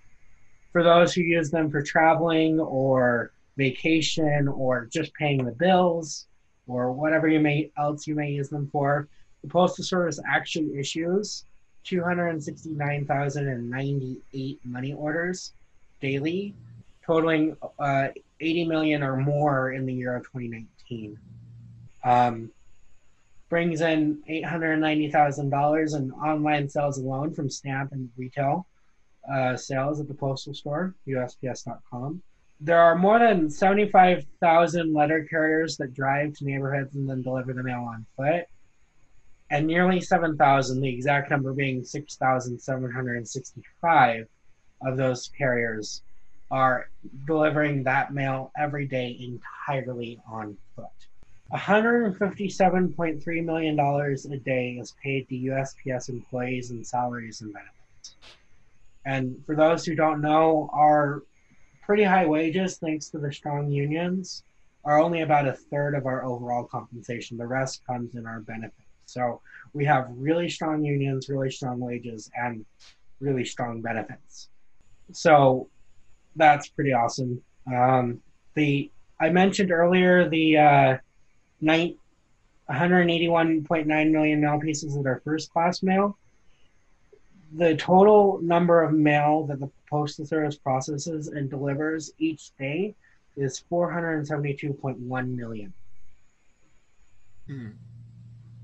For 0.71 0.83
those 0.83 1.13
who 1.13 1.21
use 1.21 1.49
them 1.49 1.71
for 1.71 1.81
traveling 1.81 2.59
or 2.59 3.31
vacation 3.57 4.47
or 4.47 4.85
just 4.85 5.11
paying 5.15 5.43
the 5.43 5.51
bills 5.51 6.27
or 6.67 6.91
whatever 6.91 7.27
you 7.27 7.39
may 7.39 7.71
else 7.77 8.05
you 8.07 8.13
may 8.15 8.29
use 8.29 8.49
them 8.49 8.69
for, 8.71 9.07
the 9.41 9.49
Postal 9.49 9.83
Service 9.83 10.19
actually 10.27 10.77
issues 10.77 11.45
269,098 11.85 14.59
money 14.65 14.93
orders 14.93 15.53
daily, 15.99 16.53
totaling 17.05 17.57
uh, 17.79 18.07
80 18.39 18.65
million 18.65 19.03
or 19.03 19.17
more 19.17 19.71
in 19.71 19.85
the 19.85 19.93
year 19.93 20.15
of 20.15 20.23
2019. 20.23 21.19
Um, 22.03 22.49
brings 23.49 23.81
in 23.81 24.21
$890,000 24.29 25.97
in 25.97 26.11
online 26.11 26.69
sales 26.69 26.99
alone 26.99 27.33
from 27.33 27.49
stamp 27.49 27.91
and 27.91 28.09
retail 28.15 28.67
uh, 29.31 29.55
sales 29.55 29.99
at 29.99 30.07
the 30.07 30.13
postal 30.13 30.53
store, 30.53 30.95
USPS.com. 31.07 32.21
There 32.61 32.79
are 32.79 32.95
more 32.95 33.19
than 33.19 33.49
75,000 33.49 34.93
letter 34.93 35.25
carriers 35.29 35.77
that 35.77 35.93
drive 35.93 36.33
to 36.37 36.45
neighborhoods 36.45 36.95
and 36.95 37.09
then 37.09 37.21
deliver 37.21 37.53
the 37.53 37.63
mail 37.63 37.81
on 37.81 38.05
foot 38.17 38.47
and 39.51 39.65
nearly 39.65 39.99
7,000, 39.99 40.79
the 40.79 40.87
exact 40.87 41.31
number 41.31 41.53
being 41.53 41.83
6,765 41.83 44.27
of 44.81 44.97
those 44.97 45.29
carriers 45.37 46.01
are 46.51 46.89
delivering 47.25 47.83
that 47.83 48.13
mail 48.13 48.51
every 48.57 48.87
day 48.87 49.17
entirely 49.19 50.19
on 50.29 50.55
foot. 50.75 50.85
$157.3 51.53 53.43
million 53.43 53.79
a 53.79 54.15
day 54.37 54.73
is 54.73 54.93
paid 55.01 55.27
to 55.29 55.35
USPS 55.35 56.09
employees 56.09 56.69
in 56.69 56.83
salaries 56.83 57.41
and 57.41 57.51
benefits. 57.53 57.78
And 59.05 59.37
for 59.45 59.55
those 59.55 59.85
who 59.85 59.95
don't 59.95 60.21
know, 60.21 60.69
our 60.73 61.23
pretty 61.81 62.03
high 62.03 62.25
wages, 62.25 62.77
thanks 62.77 63.09
to 63.09 63.17
the 63.17 63.31
strong 63.31 63.71
unions, 63.71 64.43
are 64.85 64.99
only 64.99 65.21
about 65.21 65.47
a 65.47 65.53
third 65.53 65.95
of 65.95 66.05
our 66.05 66.23
overall 66.23 66.63
compensation. 66.63 67.37
The 67.37 67.47
rest 67.47 67.81
comes 67.85 68.15
in 68.15 68.25
our 68.25 68.39
benefits. 68.41 68.75
So 69.05 69.41
we 69.73 69.85
have 69.85 70.07
really 70.09 70.49
strong 70.49 70.83
unions, 70.83 71.29
really 71.29 71.49
strong 71.49 71.79
wages, 71.79 72.29
and 72.35 72.65
really 73.19 73.43
strong 73.43 73.81
benefits. 73.81 74.49
So 75.11 75.69
that's 76.35 76.69
pretty 76.69 76.93
awesome. 76.93 77.41
Um, 77.73 78.21
the 78.53 78.91
I 79.19 79.29
mentioned 79.29 79.71
earlier 79.71 80.29
the 80.29 80.57
uh, 80.57 80.97
181.9 81.61 84.11
million 84.11 84.41
mail 84.41 84.59
pieces 84.59 84.95
that 84.95 85.07
are 85.07 85.21
first 85.25 85.51
class 85.51 85.81
mail. 85.81 86.18
The 87.55 87.75
total 87.77 88.39
number 88.41 88.83
of 88.83 88.93
mail 88.93 89.45
that 89.47 89.59
the 89.59 89.69
Postal 89.89 90.25
Service 90.25 90.55
processes 90.55 91.27
and 91.27 91.49
delivers 91.49 92.11
each 92.19 92.51
day 92.57 92.93
is 93.35 93.63
472.1 93.71 95.35
million. 95.35 95.73
Hmm. 97.47 97.69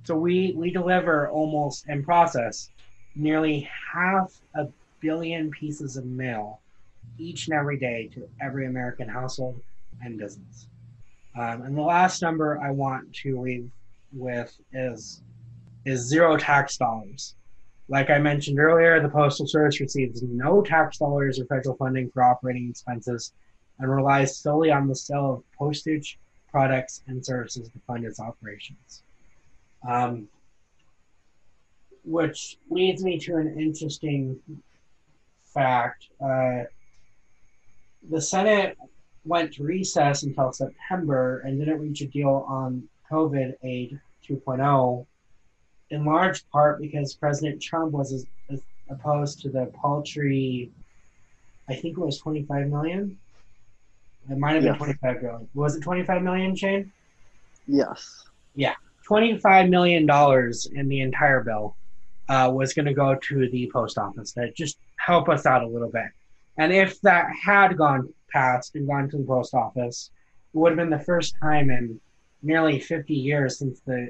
So 0.03 0.15
we, 0.15 0.53
we 0.55 0.69
deliver 0.69 1.29
almost 1.29 1.85
and 1.87 2.05
process 2.05 2.69
nearly 3.15 3.67
half 3.93 4.39
a 4.53 4.67
billion 4.99 5.49
pieces 5.49 5.97
of 5.97 6.05
mail 6.05 6.59
each 7.17 7.47
and 7.47 7.57
every 7.57 7.77
day 7.77 8.09
to 8.13 8.27
every 8.41 8.67
American 8.67 9.07
household 9.07 9.59
and 10.03 10.17
business. 10.19 10.67
Um, 11.37 11.63
and 11.63 11.77
the 11.77 11.81
last 11.81 12.21
number 12.21 12.59
I 12.61 12.71
want 12.71 13.13
to 13.15 13.41
leave 13.41 13.69
with 14.13 14.55
is 14.71 15.21
is 15.85 16.01
zero 16.01 16.37
tax 16.37 16.77
dollars. 16.77 17.35
Like 17.87 18.09
I 18.09 18.17
mentioned 18.17 18.59
earlier, 18.59 19.01
the 19.01 19.09
Postal 19.09 19.47
Service 19.47 19.79
receives 19.79 20.23
no 20.23 20.61
tax 20.61 20.97
dollars 20.97 21.39
or 21.39 21.45
federal 21.45 21.75
funding 21.75 22.09
for 22.09 22.23
operating 22.23 22.69
expenses 22.69 23.33
and 23.79 23.89
relies 23.89 24.37
solely 24.37 24.71
on 24.71 24.87
the 24.87 24.95
sale 24.95 25.33
of 25.33 25.43
postage, 25.57 26.17
products, 26.49 27.03
and 27.07 27.23
services 27.23 27.69
to 27.69 27.79
fund 27.85 28.05
its 28.05 28.19
operations. 28.19 29.03
Um, 29.87 30.27
which 32.03 32.57
leads 32.69 33.03
me 33.03 33.19
to 33.19 33.35
an 33.35 33.59
interesting 33.59 34.39
fact. 35.43 36.07
Uh, 36.21 36.63
the 38.09 38.21
Senate 38.21 38.77
went 39.25 39.53
to 39.53 39.63
recess 39.63 40.23
until 40.23 40.51
September 40.51 41.39
and 41.39 41.59
didn't 41.59 41.81
reach 41.81 42.01
a 42.01 42.07
deal 42.07 42.45
on 42.47 42.87
COVID 43.11 43.55
aid 43.63 43.99
2.0, 44.27 45.05
in 45.89 46.05
large 46.05 46.47
part 46.49 46.81
because 46.81 47.13
President 47.13 47.61
Trump 47.61 47.91
was 47.91 48.11
as, 48.11 48.25
as 48.49 48.61
opposed 48.89 49.41
to 49.41 49.49
the 49.49 49.71
paltry, 49.81 50.71
I 51.69 51.75
think 51.75 51.97
it 51.97 52.01
was 52.01 52.19
25 52.19 52.67
million. 52.67 53.17
It 54.29 54.37
might 54.37 54.53
have 54.53 54.63
been 54.63 54.73
Yes. 54.73 54.77
25 54.77 55.21
million. 55.21 55.47
Was 55.53 55.75
it 55.75 55.81
25 55.81 56.21
million, 56.23 56.55
Shane? 56.55 56.91
Yes. 57.67 58.23
Yeah. 58.55 58.73
$25 59.07 59.69
million 59.69 60.09
in 60.79 60.89
the 60.89 61.01
entire 61.01 61.43
bill 61.43 61.75
uh, 62.27 62.49
was 62.51 62.73
going 62.73 62.87
to 62.87 62.93
go 62.93 63.15
to 63.15 63.49
the 63.49 63.69
post 63.71 63.99
office 63.99 64.31
to 64.33 64.51
just 64.53 64.77
help 64.97 65.29
us 65.29 65.45
out 65.45 65.61
a 65.63 65.67
little 65.67 65.89
bit. 65.91 66.07
And 66.57 66.73
if 66.73 66.99
that 67.01 67.27
had 67.43 67.77
gone 67.77 68.11
past 68.31 68.75
and 68.75 68.87
gone 68.87 69.09
to 69.09 69.17
the 69.17 69.23
post 69.23 69.53
office, 69.53 70.09
it 70.53 70.57
would 70.57 70.71
have 70.71 70.77
been 70.77 70.89
the 70.89 71.03
first 71.03 71.35
time 71.39 71.69
in 71.69 71.99
nearly 72.41 72.79
50 72.79 73.13
years 73.13 73.59
since 73.59 73.79
the 73.81 74.09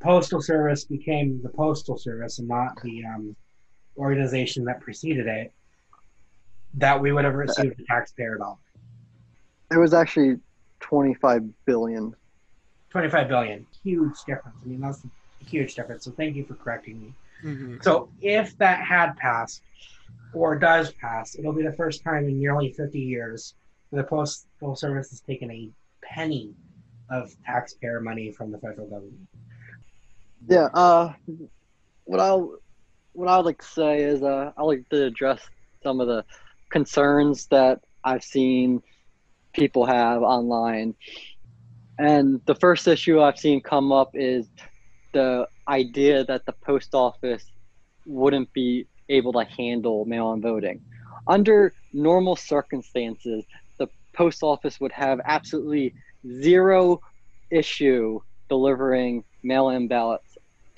Postal 0.00 0.40
Service 0.40 0.84
became 0.84 1.40
the 1.42 1.50
Postal 1.50 1.96
Service 1.96 2.38
and 2.38 2.48
not 2.48 2.80
the 2.82 3.04
um, 3.04 3.36
organization 3.96 4.64
that 4.64 4.80
preceded 4.80 5.26
it 5.26 5.52
that 6.74 7.00
we 7.00 7.12
would 7.12 7.24
have 7.24 7.34
received 7.34 7.78
a 7.80 7.84
taxpayer 7.84 8.38
dollar. 8.38 8.56
It 9.70 9.78
was 9.78 9.92
actually 9.92 10.36
25 10.80 11.42
billion. 11.66 12.14
25 12.90 13.28
billion. 13.28 13.66
Huge 13.84 14.16
difference. 14.26 14.56
I 14.64 14.68
mean, 14.68 14.80
that's 14.80 15.04
a 15.04 15.44
huge 15.44 15.74
difference. 15.74 16.04
So 16.04 16.12
thank 16.12 16.36
you 16.36 16.44
for 16.44 16.54
correcting 16.54 17.00
me. 17.00 17.14
hmm 17.42 17.76
So 17.82 18.08
if 18.20 18.56
that 18.58 18.84
had 18.84 19.16
passed 19.16 19.62
or 20.32 20.58
does 20.58 20.92
pass, 20.92 21.36
it'll 21.38 21.52
be 21.52 21.62
the 21.62 21.72
first 21.72 22.02
time 22.02 22.24
in 22.24 22.38
nearly 22.38 22.72
50 22.72 22.98
years 22.98 23.54
that 23.90 23.98
the 23.98 24.04
Postal 24.04 24.76
Service 24.76 25.10
has 25.10 25.20
taken 25.20 25.50
a 25.50 25.68
penny 26.02 26.54
of 27.10 27.34
taxpayer 27.44 28.00
money 28.00 28.30
from 28.32 28.52
the 28.52 28.58
federal 28.58 28.88
government. 28.88 29.28
Yeah. 30.48 30.68
Uh, 30.72 31.12
what 32.04 32.20
I'll 32.20 32.56
what 33.12 33.28
I 33.28 33.36
would 33.36 33.46
like 33.46 33.58
to 33.58 33.66
say 33.66 34.02
is 34.02 34.22
uh, 34.22 34.52
I 34.56 34.62
like 34.62 34.88
to 34.90 35.04
address 35.04 35.40
some 35.82 36.00
of 36.00 36.06
the 36.06 36.24
concerns 36.70 37.46
that 37.48 37.80
I've 38.04 38.24
seen 38.24 38.82
people 39.52 39.84
have 39.86 40.22
online. 40.22 40.94
And 41.98 42.40
the 42.46 42.54
first 42.54 42.86
issue 42.88 43.20
I've 43.20 43.38
seen 43.38 43.60
come 43.60 43.92
up 43.92 44.10
is 44.14 44.48
the 45.12 45.46
idea 45.68 46.24
that 46.24 46.46
the 46.46 46.52
post 46.64 46.94
office 46.94 47.44
wouldn't 48.06 48.52
be 48.52 48.86
able 49.08 49.32
to 49.32 49.44
handle 49.44 50.04
mail 50.04 50.32
in 50.32 50.40
voting. 50.40 50.80
Under 51.26 51.74
normal 51.92 52.36
circumstances, 52.36 53.44
the 53.78 53.88
post 54.14 54.42
office 54.42 54.80
would 54.80 54.92
have 54.92 55.20
absolutely 55.24 55.94
zero 56.40 57.00
issue 57.50 58.20
delivering 58.48 59.24
mail 59.42 59.70
in 59.70 59.88
ballots 59.88 60.29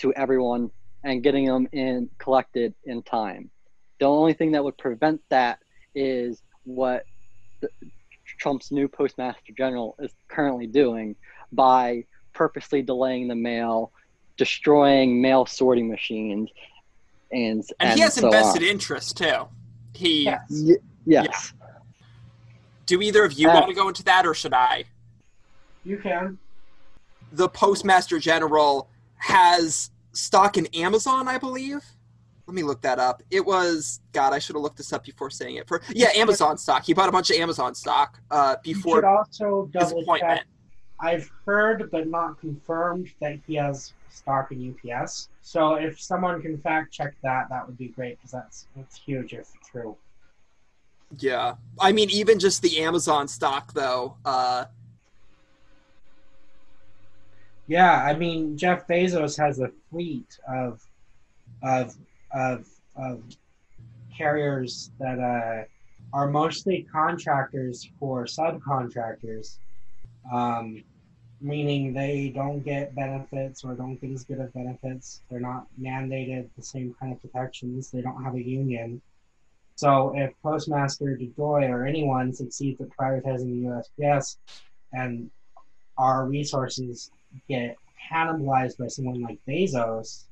to 0.02 0.12
everyone 0.14 0.70
and 1.04 1.22
getting 1.22 1.46
them 1.46 1.66
in 1.72 2.10
collected 2.18 2.74
in 2.84 3.02
time. 3.02 3.50
The 3.98 4.06
only 4.06 4.34
thing 4.34 4.52
that 4.52 4.62
would 4.62 4.76
prevent 4.76 5.20
that 5.30 5.60
is 5.94 6.42
what 6.64 7.04
the, 7.60 7.68
Trump's 8.38 8.72
new 8.72 8.88
postmaster 8.88 9.52
general 9.56 9.94
is 10.00 10.10
currently 10.28 10.66
doing 10.66 11.14
by 11.52 12.04
purposely 12.32 12.82
delaying 12.82 13.28
the 13.28 13.34
mail, 13.36 13.92
destroying 14.36 15.20
mail 15.22 15.46
sorting 15.46 15.88
machines, 15.88 16.50
and 17.30 17.62
And, 17.78 17.94
he 17.94 18.00
has 18.00 18.14
so 18.14 18.26
invested 18.26 18.62
on. 18.62 18.68
interest 18.68 19.16
too. 19.16 19.46
He. 19.94 20.24
Yes. 20.24 20.40
Y- 20.50 20.74
yes. 21.06 21.52
Do 22.86 23.00
either 23.00 23.24
of 23.24 23.34
you 23.34 23.48
Uh, 23.48 23.54
want 23.54 23.68
to 23.68 23.74
go 23.74 23.86
into 23.88 24.02
that, 24.04 24.26
or 24.26 24.34
should 24.34 24.54
I? 24.54 24.84
You 25.84 25.98
can. 25.98 26.38
the 27.32 27.48
Postmaster 27.48 28.18
General 28.18 28.88
has 29.18 29.90
stock 30.12 30.57
in 30.57 30.66
Amazon, 30.66 31.29
I 31.29 31.38
believe. 31.38 31.83
Let 32.46 32.55
me 32.55 32.62
look 32.62 32.83
that 32.83 32.98
up. 32.98 33.22
It 33.31 33.44
was 33.44 34.01
God. 34.12 34.33
I 34.33 34.38
should 34.38 34.57
have 34.57 34.62
looked 34.62 34.77
this 34.77 34.92
up 34.92 35.05
before 35.05 35.31
saying 35.31 35.57
it. 35.57 35.68
For 35.68 35.81
yeah, 35.90 36.09
Amazon 36.14 36.59
stock. 36.59 36.85
He 36.85 36.92
bought 36.92 37.09
a 37.09 37.12
bunch 37.12 37.31
of 37.31 37.37
Amazon 37.37 37.75
stock 37.75 38.18
uh, 38.31 38.57
You 38.64 38.75
should 38.75 38.83
before 38.83 39.07
also 39.07 39.70
his 39.72 39.90
double 39.90 40.16
check. 40.18 40.44
I've 41.01 41.31
heard 41.46 41.90
but 41.90 42.09
not 42.09 42.40
confirmed 42.40 43.09
that 43.20 43.38
he 43.46 43.57
has 43.57 43.92
stock 44.11 44.53
in 44.53 44.75
UPS. 44.75 45.29
So 45.40 45.75
if 45.75 46.01
someone 46.01 46.40
can 46.42 46.59
fact 46.59 46.92
check 46.92 47.14
that, 47.22 47.48
that 47.48 47.66
would 47.66 47.79
be 47.79 47.88
great 47.88 48.18
because 48.18 48.33
that's 48.33 48.66
that's 48.77 48.96
huge 48.96 49.35
if 49.35 49.48
true. 49.70 49.96
Yeah, 51.18 51.55
I 51.79 51.92
mean, 51.92 52.09
even 52.11 52.38
just 52.38 52.62
the 52.62 52.81
Amazon 52.83 53.29
stock, 53.29 53.75
though. 53.75 54.16
Uh, 54.25 54.64
Yeah, 57.72 58.04
I 58.04 58.14
mean 58.14 58.58
Jeff 58.58 58.87
Bezos 58.87 59.35
has 59.38 59.58
a 59.58 59.70
fleet 59.88 60.38
of 60.46 60.87
of 61.62 61.96
of 62.30 62.68
of 62.96 63.22
carriers 64.14 64.90
that 65.00 65.18
uh, 65.18 65.64
are 66.14 66.28
mostly 66.28 66.87
contractors 66.92 67.88
for 67.98 68.26
subcontractors, 68.26 69.56
um, 70.30 70.85
meaning 71.40 71.94
they 71.94 72.30
don't 72.35 72.61
get 72.61 72.94
benefits 72.94 73.64
or 73.64 73.72
don't 73.72 73.98
get 73.98 74.11
as 74.11 74.24
good 74.24 74.40
of 74.40 74.52
benefits. 74.52 75.22
They're 75.30 75.40
not 75.40 75.66
mandated 75.80 76.50
the 76.58 76.62
same 76.62 76.94
kind 77.00 77.14
of 77.14 77.22
protections. 77.22 77.90
They 77.90 78.02
don't 78.02 78.22
have 78.22 78.35
a 78.35 78.42
union. 78.42 79.00
So 79.76 80.12
if 80.14 80.35
Postmaster 80.42 81.16
DeJoy 81.18 81.70
or 81.70 81.87
anyone 81.87 82.35
succeeds 82.35 82.82
at 82.82 82.90
privatizing 82.90 83.62
the 83.62 83.82
USPS 84.02 84.37
and 84.92 85.30
our 85.96 86.26
resources 86.26 87.11
get 87.49 87.77
cannibalized 88.11 88.79
by 88.79 88.88
someone 88.88 89.23
like 89.23 89.38
Bezos, 89.47 90.25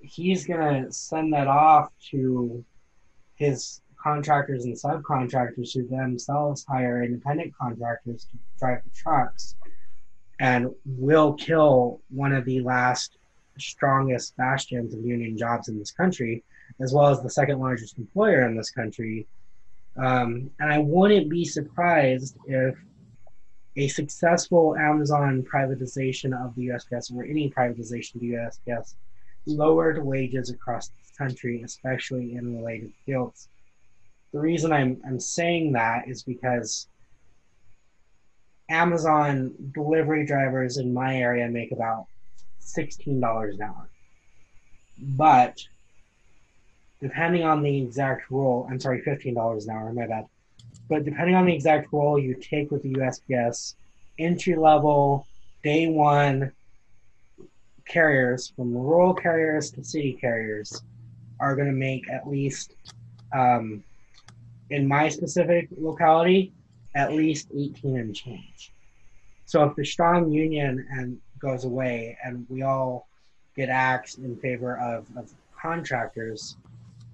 he's 0.00 0.46
gonna 0.46 0.90
send 0.92 1.32
that 1.32 1.46
off 1.46 1.90
to 2.10 2.64
his 3.34 3.80
contractors 4.00 4.64
and 4.64 4.74
subcontractors 4.74 5.74
who 5.74 5.86
themselves 5.88 6.64
hire 6.68 7.02
independent 7.02 7.52
contractors 7.60 8.24
to 8.24 8.38
drive 8.58 8.82
the 8.84 8.90
trucks 8.90 9.56
and 10.40 10.70
will 10.86 11.34
kill 11.34 12.00
one 12.10 12.32
of 12.32 12.44
the 12.44 12.60
last 12.60 13.18
strongest 13.58 14.36
bastions 14.36 14.94
of 14.94 15.04
union 15.04 15.36
jobs 15.36 15.68
in 15.68 15.78
this 15.78 15.90
country, 15.90 16.44
as 16.80 16.92
well 16.92 17.08
as 17.08 17.20
the 17.22 17.30
second 17.30 17.58
largest 17.58 17.98
employer 17.98 18.46
in 18.46 18.56
this 18.56 18.70
country. 18.70 19.26
Um, 19.96 20.50
and 20.60 20.72
I 20.72 20.78
wouldn't 20.78 21.28
be 21.28 21.44
surprised 21.44 22.36
if 22.46 22.76
a 23.78 23.86
successful 23.86 24.76
Amazon 24.76 25.44
privatization 25.44 26.34
of 26.34 26.52
the 26.56 26.72
US 26.72 26.84
USPS 26.90 27.14
or 27.14 27.22
any 27.22 27.48
privatization 27.48 28.16
of 28.16 28.20
the 28.20 28.32
USPS 28.32 28.96
lowered 29.46 30.04
wages 30.04 30.50
across 30.50 30.88
the 30.88 30.94
country, 31.16 31.62
especially 31.62 32.34
in 32.34 32.56
related 32.56 32.92
fields. 33.06 33.48
The 34.32 34.40
reason 34.40 34.72
I'm, 34.72 35.00
I'm 35.06 35.20
saying 35.20 35.72
that 35.72 36.08
is 36.08 36.24
because 36.24 36.88
Amazon 38.68 39.54
delivery 39.72 40.26
drivers 40.26 40.78
in 40.78 40.92
my 40.92 41.16
area 41.16 41.48
make 41.48 41.70
about 41.70 42.06
$16 42.60 43.54
an 43.54 43.62
hour. 43.62 43.88
But 44.98 45.56
depending 47.00 47.44
on 47.44 47.62
the 47.62 47.80
exact 47.80 48.28
role, 48.28 48.66
I'm 48.68 48.80
sorry, 48.80 49.02
$15 49.02 49.64
an 49.64 49.70
hour, 49.70 49.92
my 49.92 50.08
bad. 50.08 50.26
But 50.88 51.04
depending 51.04 51.34
on 51.34 51.46
the 51.46 51.54
exact 51.54 51.92
role 51.92 52.18
you 52.18 52.34
take 52.34 52.70
with 52.70 52.82
the 52.82 52.94
USPS, 52.94 53.74
entry 54.18 54.56
level, 54.56 55.26
day 55.62 55.86
one 55.86 56.52
carriers, 57.86 58.52
from 58.54 58.74
rural 58.74 59.14
carriers 59.14 59.70
to 59.72 59.84
city 59.84 60.16
carriers, 60.20 60.82
are 61.40 61.54
going 61.54 61.68
to 61.68 61.74
make 61.74 62.08
at 62.10 62.28
least, 62.28 62.74
um, 63.32 63.82
in 64.70 64.86
my 64.86 65.08
specific 65.08 65.68
locality, 65.78 66.52
at 66.94 67.12
least 67.12 67.48
18 67.56 67.96
and 67.96 68.14
change. 68.14 68.72
So 69.46 69.64
if 69.64 69.76
the 69.76 69.84
strong 69.84 70.30
union 70.30 70.86
and 70.90 71.18
goes 71.38 71.64
away 71.64 72.18
and 72.22 72.46
we 72.48 72.62
all 72.62 73.08
get 73.56 73.68
axed 73.68 74.18
in 74.18 74.36
favor 74.36 74.76
of, 74.78 75.06
of 75.16 75.32
contractors, 75.58 76.56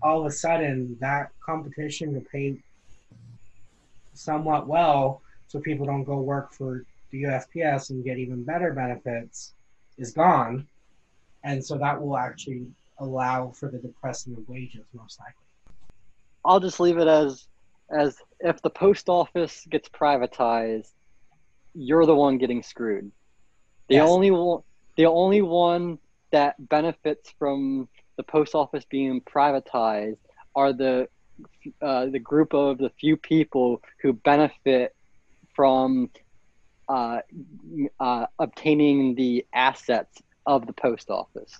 all 0.02 0.20
of 0.20 0.26
a 0.26 0.30
sudden 0.30 0.96
that 1.00 1.30
competition 1.44 2.14
to 2.14 2.20
pay 2.20 2.56
somewhat 4.14 4.66
well 4.66 5.22
so 5.46 5.60
people 5.60 5.86
don't 5.86 6.04
go 6.04 6.20
work 6.20 6.52
for 6.52 6.84
the 7.10 7.22
USPS 7.24 7.90
and 7.90 8.04
get 8.04 8.18
even 8.18 8.44
better 8.44 8.72
benefits 8.72 9.54
is 9.98 10.12
gone. 10.12 10.66
And 11.44 11.64
so 11.64 11.78
that 11.78 12.00
will 12.00 12.16
actually 12.16 12.66
allow 12.98 13.52
for 13.52 13.70
the 13.70 13.78
depressing 13.78 14.34
of 14.34 14.48
wages 14.48 14.86
most 14.94 15.20
likely. 15.20 15.34
I'll 16.44 16.60
just 16.60 16.80
leave 16.80 16.98
it 16.98 17.08
as 17.08 17.46
as 17.90 18.16
if 18.40 18.62
the 18.62 18.70
post 18.70 19.08
office 19.08 19.64
gets 19.70 19.88
privatized, 19.88 20.90
you're 21.74 22.06
the 22.06 22.14
one 22.14 22.38
getting 22.38 22.62
screwed. 22.62 23.12
The 23.88 23.96
Yes. 23.96 24.08
only 24.08 24.30
one 24.30 24.62
the 24.96 25.06
only 25.06 25.42
one 25.42 25.98
that 26.32 26.56
benefits 26.68 27.32
from 27.38 27.88
the 28.16 28.22
post 28.22 28.54
office 28.54 28.84
being 28.90 29.20
privatized 29.20 30.18
are 30.54 30.72
the 30.72 31.08
uh, 31.80 32.06
the 32.06 32.18
group 32.18 32.54
of 32.54 32.78
the 32.78 32.90
few 33.00 33.16
people 33.16 33.82
who 34.00 34.12
benefit 34.12 34.94
from 35.54 36.10
uh, 36.88 37.20
uh, 38.00 38.26
obtaining 38.38 39.14
the 39.14 39.46
assets 39.52 40.22
of 40.46 40.66
the 40.66 40.72
post 40.72 41.10
office. 41.10 41.58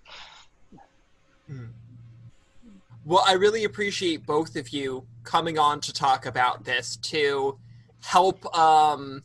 Well, 3.07 3.25
I 3.27 3.35
really 3.35 3.65
appreciate 3.65 4.25
both 4.27 4.57
of 4.57 4.71
you 4.71 5.05
coming 5.25 5.59
on 5.59 5.81
to 5.81 5.93
talk 5.93 6.27
about 6.27 6.65
this 6.65 6.97
to 6.97 7.59
help 8.01 8.45
um, 8.57 9.23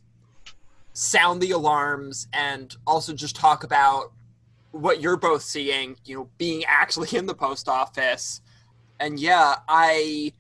sound 0.94 1.42
the 1.42 1.52
alarms 1.52 2.28
and 2.34 2.76
also 2.86 3.14
just 3.14 3.36
talk 3.36 3.64
about 3.64 4.12
what 4.72 5.02
you're 5.02 5.18
both 5.18 5.42
seeing, 5.42 5.96
you 6.06 6.16
know, 6.16 6.30
being 6.38 6.64
actually 6.66 7.18
in 7.18 7.26
the 7.26 7.34
post 7.34 7.68
office. 7.68 8.42
And 9.00 9.20
yeah, 9.20 9.56
I 9.68 10.34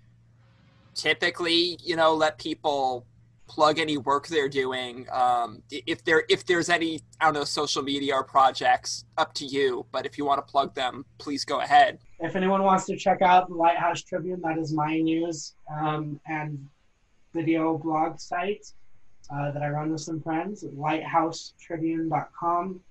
typically, 1.00 1.80
you 1.82 1.96
know, 1.96 2.14
let 2.14 2.38
people 2.38 3.08
plug 3.48 3.80
any 3.80 3.98
work 3.98 4.28
they're 4.28 4.50
doing. 4.50 5.08
Um, 5.12 5.64
if 5.72 6.04
there 6.04 6.24
if 6.30 6.46
there's 6.46 6.70
any, 6.70 7.00
I 7.20 7.26
don't 7.26 7.34
know, 7.34 7.46
social 7.46 7.82
media 7.82 8.14
or 8.16 8.24
projects, 8.24 9.06
up 9.18 9.34
to 9.36 9.46
you. 9.46 9.86
But 9.92 10.06
if 10.06 10.18
you 10.18 10.26
want 10.26 10.46
to 10.46 10.52
plug 10.52 10.76
them, 10.76 11.06
please 11.18 11.46
go 11.46 11.62
ahead. 11.62 12.00
If 12.20 12.36
anyone 12.36 12.64
wants 12.64 12.86
to 12.88 12.98
check 12.98 13.22
out 13.22 13.48
the 13.48 13.56
Lighthouse 13.56 14.02
Tribune, 14.02 14.42
that 14.42 14.58
is 14.58 14.74
my 14.74 15.00
news 15.00 15.54
um, 15.74 16.20
and 16.28 16.68
video 17.34 17.78
blog 17.78 18.20
site 18.20 18.74
uh, 19.34 19.52
that 19.52 19.64
I 19.64 19.70
run 19.70 19.92
with 19.92 20.02
some 20.02 20.22
friends 20.22 20.64
lighthousetribune.com. 20.64 22.82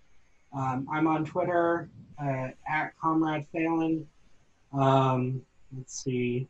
Um, 0.57 0.89
I'm 0.91 1.07
on 1.07 1.27
Twitter 1.27 1.91
uh, 2.21 2.49
at 2.69 2.99
Comrade 3.01 3.47
Phelan. 3.53 4.09
Um, 4.73 5.43
let's 5.77 6.03
see. 6.03 6.49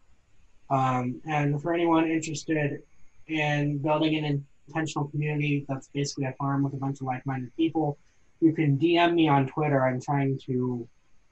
Um, 0.70 1.20
and 1.26 1.60
for 1.60 1.72
anyone 1.72 2.10
interested 2.10 2.82
in 3.26 3.78
building 3.78 4.16
an 4.16 4.44
intentional 4.66 5.08
community 5.08 5.64
that's 5.68 5.88
basically 5.88 6.26
a 6.26 6.32
farm 6.32 6.62
with 6.62 6.74
a 6.74 6.76
bunch 6.76 7.00
of 7.00 7.06
like 7.06 7.24
minded 7.26 7.54
people, 7.56 7.98
you 8.40 8.52
can 8.52 8.78
DM 8.78 9.14
me 9.14 9.28
on 9.28 9.46
Twitter. 9.46 9.86
I'm 9.86 10.00
trying 10.00 10.38
to 10.46 10.86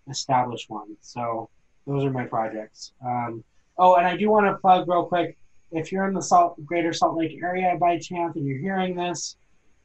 establish 0.09 0.69
one. 0.69 0.97
So 1.01 1.49
those 1.87 2.05
are 2.05 2.11
my 2.11 2.25
projects. 2.25 2.93
Um, 3.05 3.45
oh, 3.79 3.97
and 3.97 4.07
I 4.07 4.17
do 4.17 4.31
want 4.31 4.47
to 4.47 4.61
plug 4.61 4.89
real 4.89 5.05
quick. 5.05 5.37
If 5.73 5.93
you're 5.93 6.07
in 6.07 6.15
the 6.15 6.23
Salt, 6.23 6.65
Greater 6.65 6.93
Salt 6.93 7.17
Lake 7.17 7.39
area 7.43 7.77
by 7.79 7.99
chance 7.99 8.37
and 8.37 8.47
you're 8.47 8.59
hearing 8.59 8.95
this, 8.95 9.37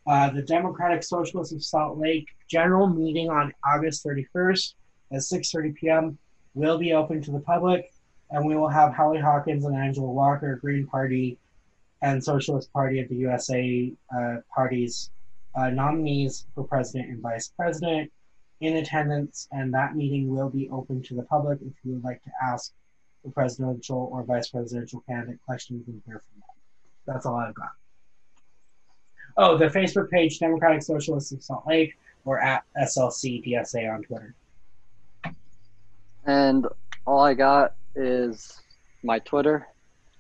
uh, 0.08 0.30
the 0.30 0.42
Democratic 0.42 1.04
Socialists 1.04 1.54
of 1.54 1.64
Salt 1.64 1.98
Lake 1.98 2.28
general 2.48 2.88
meeting 2.88 3.30
on 3.30 3.54
August 3.66 4.06
31st 4.06 4.74
at 5.12 5.19
6:30 5.19 5.75
p.m. 5.75 6.17
will 6.54 6.78
be 6.78 6.94
open 6.94 7.21
to 7.21 7.32
the 7.32 7.40
public, 7.40 7.92
and 8.32 8.46
we 8.46 8.56
will 8.56 8.69
have 8.69 8.94
Howie 8.94 9.19
Hawkins 9.19 9.65
and 9.65 9.75
Angela 9.75 10.08
Walker, 10.08 10.56
Green 10.56 10.88
Party, 10.88 11.38
and 12.02 12.23
Socialist 12.23 12.71
Party 12.73 13.00
of 13.00 13.10
the 13.10 13.15
USA 13.15 13.94
uh, 14.15 14.38
parties 14.54 15.12
uh, 15.56 15.69
nominees 15.69 16.46
for 16.56 16.63
president 16.63 17.10
and 17.10 17.21
vice 17.21 17.50
president 17.50 18.12
in 18.62 18.77
attendance, 18.77 19.48
and 19.52 19.73
that 19.73 19.96
meeting 19.96 20.29
will 20.29 20.50
be 20.50 20.69
open 20.69 21.02
to 21.04 21.15
the 21.15 21.23
public 21.23 21.60
if 21.62 21.73
you 21.84 21.94
would 21.94 22.04
like 22.04 22.23
to 22.23 22.32
ask 22.42 22.71
the 23.23 23.32
presidential 23.32 24.10
or 24.12 24.23
vice 24.23 24.50
presidential 24.50 25.02
candidate 25.08 25.40
questions 25.46 25.88
and 25.88 26.02
hear 26.06 26.19
from 26.19 26.40
them. 26.40 26.50
That's 27.06 27.25
all 27.25 27.36
I've 27.36 27.54
got. 27.54 27.71
Oh, 29.38 29.58
the 29.58 29.65
Facebook 29.65 30.10
page, 30.10 30.40
Democratic 30.40 30.84
Socialists 30.84 31.32
of 31.32 31.44
Salt 31.44 31.65
Lake, 31.67 31.98
or 32.25 32.40
at 32.40 32.63
SLC 32.79 33.46
DSA 33.46 33.94
on 33.94 34.04
Twitter. 34.04 34.36
And 36.25 36.67
all 37.06 37.19
I 37.19 37.34
got 37.34 37.73
is 37.96 38.60
my 39.04 39.19
Twitter 39.19 39.67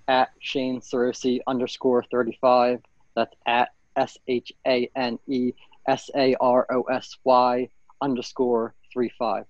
at 0.07 0.29
Shane 0.39 0.81
Sarosy 0.81 1.39
underscore 1.47 2.03
35. 2.11 2.81
That's 3.15 3.35
at 3.45 3.69
S 3.95 4.17
H 4.27 4.51
A 4.67 4.89
N 4.95 5.19
E 5.27 5.53
S 5.87 6.09
A 6.15 6.35
R 6.39 6.65
O 6.71 6.83
S 6.83 7.17
Y 7.23 7.69
underscore 8.01 8.73
three 8.91 9.11
five. 9.17 9.45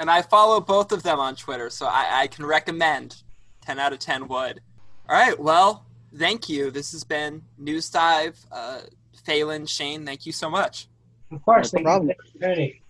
And 0.00 0.10
I 0.10 0.22
follow 0.22 0.60
both 0.60 0.92
of 0.92 1.02
them 1.02 1.18
on 1.18 1.34
Twitter, 1.34 1.70
so 1.70 1.86
I, 1.86 2.22
I 2.22 2.26
can 2.28 2.46
recommend. 2.46 3.22
10 3.62 3.78
out 3.78 3.92
of 3.92 3.98
10 3.98 4.28
would. 4.28 4.60
All 5.08 5.16
right, 5.16 5.38
well, 5.38 5.84
thank 6.16 6.48
you. 6.48 6.70
This 6.70 6.92
has 6.92 7.04
been 7.04 7.42
News 7.58 7.90
Dive. 7.90 8.38
Uh, 8.50 8.80
Phelan, 9.24 9.66
Shane, 9.66 10.06
thank 10.06 10.24
you 10.24 10.32
so 10.32 10.48
much. 10.48 10.88
Of 11.30 11.42
course, 11.42 11.74
No 11.74 11.82
problem. 11.82 12.14
Ready. 12.40 12.80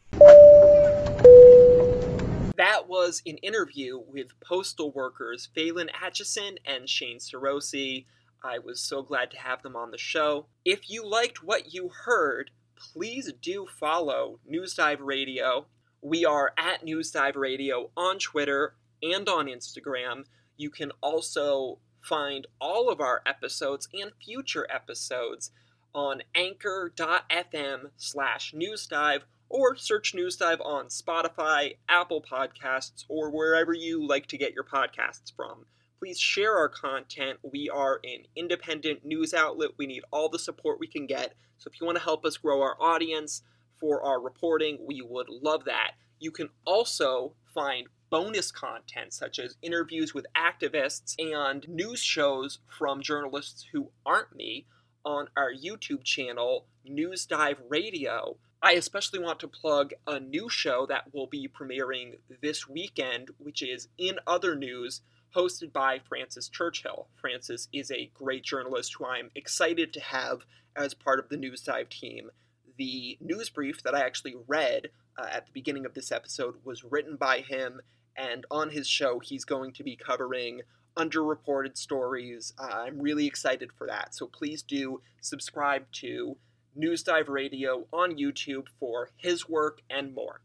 That 2.59 2.89
was 2.89 3.23
an 3.25 3.37
interview 3.37 4.01
with 4.05 4.39
postal 4.41 4.91
workers 4.91 5.49
Phelan 5.55 5.91
Atchison 5.91 6.59
and 6.67 6.91
Shane 6.91 7.19
Sarosy. 7.19 8.07
I 8.43 8.59
was 8.59 8.81
so 8.81 9.01
glad 9.01 9.31
to 9.31 9.39
have 9.39 9.63
them 9.63 9.77
on 9.77 9.93
the 9.93 9.99
show. 9.99 10.47
If 10.65 10.91
you 10.91 11.09
liked 11.09 11.41
what 11.41 11.73
you 11.73 11.89
heard, 12.05 12.51
please 12.77 13.33
do 13.41 13.69
follow 13.79 14.41
News 14.45 14.75
Dive 14.75 15.01
Radio. 15.01 15.67
We 16.03 16.25
are 16.25 16.53
at 16.59 16.85
News 16.85 17.13
Dive 17.13 17.37
Radio 17.37 17.91
on 17.97 18.19
Twitter 18.19 18.75
and 19.05 19.29
on 19.29 19.47
Instagram. 19.47 20.25
You 20.57 20.71
can 20.71 20.91
also 21.01 21.79
find 22.01 22.49
all 22.61 22.91
of 22.91 23.01
our 23.01 23.23
episodes 23.25 23.89
and 23.95 24.11
future 24.21 24.67
episodes 24.69 25.53
on 25.95 26.23
anchor.fm 26.35 27.91
slash 27.97 28.53
newsdive 28.53 29.23
or 29.49 29.77
search 29.77 30.15
News 30.15 30.37
Dive 30.37 30.61
on 30.61 30.87
Spotify, 30.87 31.77
Apple 31.89 32.23
Podcasts, 32.23 33.05
or 33.09 33.31
wherever 33.31 33.73
you 33.73 34.07
like 34.07 34.27
to 34.27 34.39
get 34.39 34.53
your 34.53 34.65
podcasts 34.65 35.33
from. 35.35 35.67
Please 35.99 36.19
share 36.19 36.57
our 36.57 36.69
content. 36.69 37.39
We 37.43 37.69
are 37.69 38.01
an 38.05 38.25
independent 38.37 39.05
news 39.05 39.35
outlet. 39.35 39.71
We 39.79 39.87
need 39.87 40.05
all 40.13 40.29
the 40.29 40.39
support 40.39 40.79
we 40.79 40.87
can 40.87 41.07
get. 41.07 41.35
So 41.59 41.71
if 41.73 41.81
you 41.81 41.87
want 41.87 41.99
to 41.99 42.05
help 42.05 42.25
us 42.25 42.37
grow 42.37 42.63
our 42.63 42.77
audience 42.81 43.43
for 43.81 44.03
our 44.03 44.21
reporting, 44.21 44.79
we 44.87 45.03
would 45.03 45.29
love 45.29 45.65
that. 45.65 45.93
You 46.21 46.31
can 46.31 46.51
also 46.65 47.35
find 47.53 47.89
bonus 48.11 48.51
content 48.51 49.13
such 49.13 49.39
as 49.39 49.57
interviews 49.63 50.15
with 50.15 50.27
activists 50.37 51.15
and 51.19 51.69
news 51.69 52.01
shows 52.01 52.59
from 52.67 53.03
journalists 53.03 53.67
who 53.73 53.91
aren't 54.07 54.35
me 54.35 54.67
on 55.05 55.29
our 55.37 55.53
YouTube 55.53 56.05
channel, 56.05 56.67
News 56.85 57.27
Dive 57.27 57.59
Radio. 57.69 58.37
I 58.61 58.73
especially 58.73 59.21
want 59.21 59.39
to 59.41 59.49
plug 59.49 59.93
a 60.07 60.19
new 60.19 60.49
show 60.49 60.85
that 60.87 61.15
will 61.15 61.29
be 61.29 61.49
premiering 61.49 62.19
this 62.43 62.69
weekend, 62.69 63.31
which 63.39 63.63
is 63.63 63.87
In 63.97 64.19
Other 64.27 64.57
News, 64.57 65.03
hosted 65.37 65.73
by 65.73 66.01
Francis 66.01 66.49
Churchill. 66.49 67.07
Francis 67.15 67.69
is 67.73 67.93
a 67.93 68.11
great 68.15 68.43
journalist 68.43 68.95
who 68.95 69.07
I'm 69.07 69.31
excited 69.37 69.93
to 69.93 70.01
have 70.01 70.41
as 70.75 70.93
part 70.93 71.21
of 71.21 71.29
the 71.29 71.37
News 71.37 71.63
Dive 71.63 71.89
team. 71.89 72.31
The 72.79 73.17
news 73.21 73.49
brief 73.49 73.83
that 73.85 73.95
I 73.95 74.01
actually 74.01 74.35
read 74.49 74.89
uh, 75.17 75.27
at 75.31 75.47
the 75.47 75.53
beginning 75.53 75.87
of 75.87 75.95
this 75.95 76.11
episode 76.11 76.57
was 76.65 76.83
written 76.83 77.15
by 77.15 77.41
him, 77.41 77.81
and 78.17 78.45
on 78.51 78.71
his 78.71 78.89
show, 78.89 79.21
he's 79.21 79.45
going 79.45 79.73
to 79.75 79.85
be 79.85 79.95
covering 79.95 80.63
underreported 80.97 81.77
stories. 81.79 82.53
Uh, 82.59 82.71
I'm 82.73 83.01
really 83.01 83.27
excited 83.27 83.71
for 83.73 83.87
that. 83.87 84.17
So 84.17 84.27
please 84.27 84.63
do 84.63 85.01
subscribe 85.21 85.85
to 85.93 86.37
News 86.79 87.03
Dive 87.03 87.29
Radio 87.29 87.89
on 87.93 88.17
YouTube 88.17 88.69
for 88.79 89.11
his 89.17 89.49
work 89.49 89.81
and 89.91 90.15
more. 90.15 90.43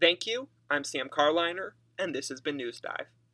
Thank 0.00 0.24
you. 0.24 0.46
I'm 0.70 0.84
Sam 0.84 1.08
Carliner, 1.08 1.72
and 1.98 2.14
this 2.14 2.28
has 2.28 2.40
been 2.40 2.56
News 2.56 2.80
Dive. 2.80 3.06